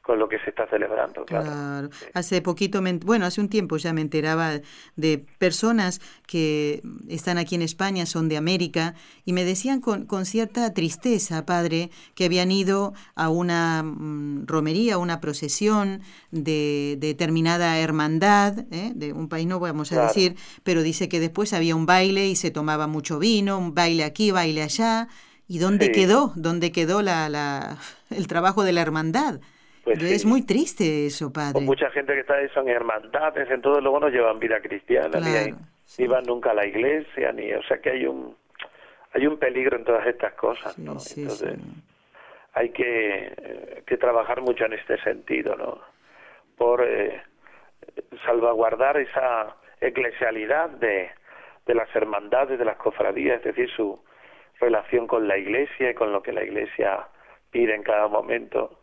[0.04, 1.26] con lo que se está celebrando.
[1.26, 1.90] Claro.
[2.14, 4.60] Hace poquito, bueno, hace un tiempo ya me enteraba
[4.98, 10.26] de personas que están aquí en España, son de América, y me decían con, con
[10.26, 16.02] cierta tristeza, padre, que habían ido a una mm, romería, una procesión
[16.32, 18.92] de, determinada hermandad, ¿eh?
[18.94, 22.36] de un país no vamos a decir, pero dice que después había un baile y
[22.36, 25.08] se tomaba mucho vino, un baile aquí, baile allá.
[25.48, 26.34] ¿Y dónde quedó?
[26.36, 27.78] ¿Dónde quedó la, la,
[28.10, 29.40] el trabajo de la hermandad?
[29.84, 31.54] Pues es muy triste eso, padre.
[31.54, 36.08] Con mucha gente que está ahí son hermandades, entonces luego no llevan vida cristiana, ni,
[36.08, 38.36] van nunca a la iglesia, ni, o sea que hay un
[39.14, 40.94] hay un peligro en todas estas cosas, ¿no?
[40.94, 41.60] entonces
[42.54, 45.80] hay que, eh, que trabajar mucho en este sentido, ¿no?
[46.58, 47.22] Por eh,
[48.26, 51.10] salvaguardar esa eclesialidad de,
[51.66, 54.00] de las hermandades, de las cofradías, es decir, su
[54.60, 57.08] relación con la iglesia y con lo que la iglesia
[57.52, 58.83] pide en cada momento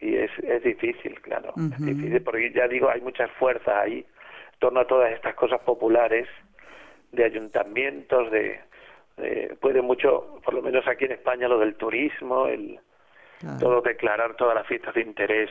[0.00, 4.58] y es, es difícil, claro, es difícil porque ya digo, hay muchas fuerzas ahí en
[4.58, 6.28] torno a todas estas cosas populares
[7.12, 8.60] de ayuntamientos, de,
[9.60, 12.78] puede mucho, por lo menos aquí en España, lo del turismo, el
[13.60, 15.50] todo declarar todas las fiestas de interés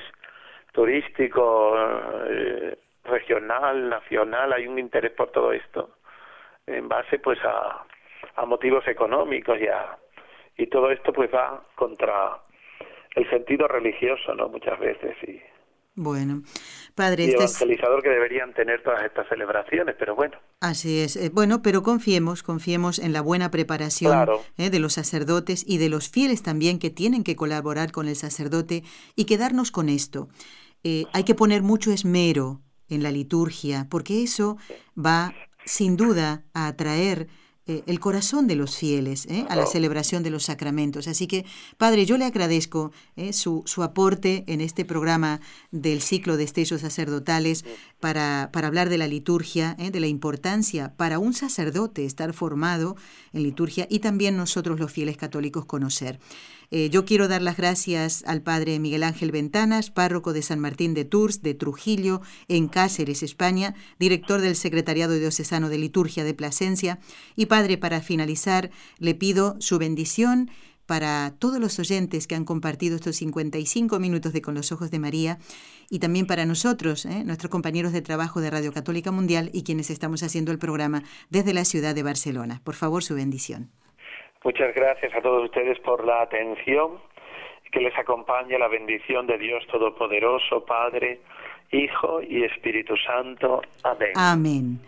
[0.71, 1.75] turístico,
[2.27, 5.97] eh, regional, nacional, hay un interés por todo esto
[6.65, 7.85] en base pues a,
[8.35, 9.97] a motivos económicos y a,
[10.57, 12.37] y todo esto pues va contra
[13.15, 14.49] el sentido religioso, ¿no?
[14.49, 15.41] Muchas veces y
[15.95, 16.41] bueno,
[16.95, 20.35] padre, y este evangelizador que deberían tener todas estas celebraciones, pero bueno.
[20.59, 21.15] Así es.
[21.15, 25.89] Eh, bueno, pero confiemos, confiemos en la buena preparación eh, de los sacerdotes y de
[25.89, 28.81] los fieles también que tienen que colaborar con el sacerdote
[29.15, 30.29] y quedarnos con esto.
[30.83, 34.57] Eh, hay que poner mucho esmero en la liturgia, porque eso
[34.97, 35.33] va
[35.63, 37.27] sin duda a atraer
[37.65, 39.45] eh, el corazón de los fieles ¿eh?
[39.47, 41.07] a la celebración de los sacramentos.
[41.07, 41.45] Así que,
[41.77, 43.31] Padre, yo le agradezco ¿eh?
[43.31, 45.39] su, su, aporte en este programa
[45.71, 47.63] del ciclo de estellos sacerdotales
[48.01, 52.97] para, para hablar de la liturgia, de la importancia para un sacerdote estar formado
[53.31, 56.19] en liturgia y también nosotros los fieles católicos conocer.
[56.75, 60.95] Eh, yo quiero dar las gracias al padre Miguel Ángel Ventanas, párroco de San Martín
[60.95, 66.97] de Tours, de Trujillo, en Cáceres, España, director del Secretariado Diocesano de Liturgia de Plasencia.
[67.35, 70.49] Y padre, para finalizar, le pido su bendición
[70.87, 74.97] para todos los oyentes que han compartido estos 55 minutos de Con los Ojos de
[74.97, 75.37] María
[75.91, 77.23] y también para nosotros, ¿eh?
[77.23, 81.53] nuestros compañeros de trabajo de Radio Católica Mundial y quienes estamos haciendo el programa desde
[81.53, 82.61] la ciudad de Barcelona.
[82.63, 83.69] Por favor, su bendición.
[84.43, 86.99] Muchas gracias a todos ustedes por la atención.
[87.71, 91.21] Que les acompañe la bendición de Dios Todopoderoso, Padre,
[91.71, 93.61] Hijo y Espíritu Santo.
[93.83, 94.11] Amén.
[94.15, 94.79] Amén.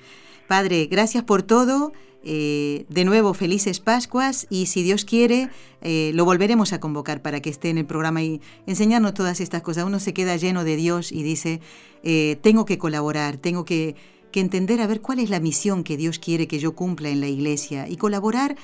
[0.48, 1.94] Padre, gracias por todo.
[2.28, 5.50] Eh, de nuevo, felices Pascuas y si Dios quiere,
[5.82, 9.62] eh, lo volveremos a convocar para que esté en el programa y enseñarnos todas estas
[9.62, 9.86] cosas.
[9.86, 11.60] Uno se queda lleno de Dios y dice,
[12.04, 13.96] eh, tengo que colaborar, tengo que,
[14.32, 17.22] que entender a ver cuál es la misión que Dios quiere que yo cumpla en
[17.22, 18.56] la iglesia y colaborar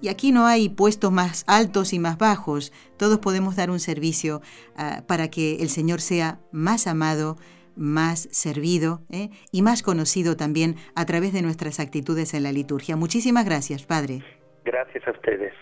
[0.00, 4.40] y aquí no hay puestos más altos y más bajos, todos podemos dar un servicio
[4.76, 7.36] ah, para que el Señor sea más amado,
[7.76, 9.30] más servido ¿eh?
[9.52, 12.96] y más conocido también a través de nuestras actitudes en la liturgia.
[12.96, 14.22] Muchísimas gracias, Padre.
[14.64, 15.52] Gracias a ustedes.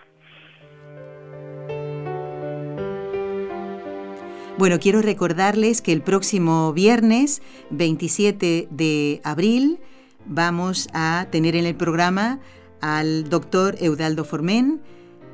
[4.58, 9.78] Bueno, quiero recordarles que el próximo viernes 27 de abril
[10.26, 12.40] vamos a tener en el programa
[12.80, 14.80] al doctor Eudaldo Formen,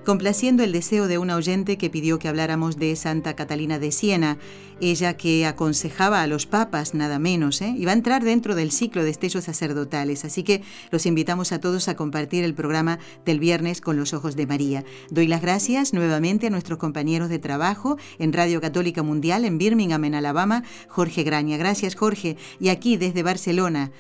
[0.05, 4.37] complaciendo el deseo de una oyente que pidió que habláramos de Santa Catalina de Siena,
[4.81, 7.75] ella que aconsejaba a los papas nada menos, ¿eh?
[7.77, 11.61] y va a entrar dentro del ciclo de estellos sacerdotales, así que los invitamos a
[11.61, 14.85] todos a compartir el programa del viernes con los ojos de María.
[15.11, 20.05] Doy las gracias nuevamente a nuestros compañeros de trabajo en Radio Católica Mundial en Birmingham,
[20.05, 21.57] en Alabama, Jorge Graña.
[21.57, 23.91] Gracias Jorge, y aquí desde Barcelona.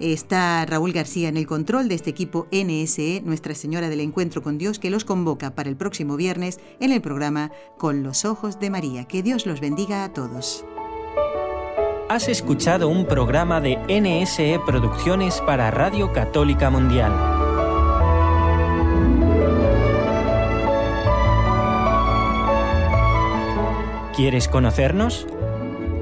[0.00, 4.56] Está Raúl García en el control de este equipo NSE, Nuestra Señora del Encuentro con
[4.56, 8.70] Dios, que los convoca para el próximo viernes en el programa Con los Ojos de
[8.70, 9.06] María.
[9.06, 10.64] Que Dios los bendiga a todos.
[12.08, 17.12] Has escuchado un programa de NSE Producciones para Radio Católica Mundial.
[24.14, 25.26] ¿Quieres conocernos?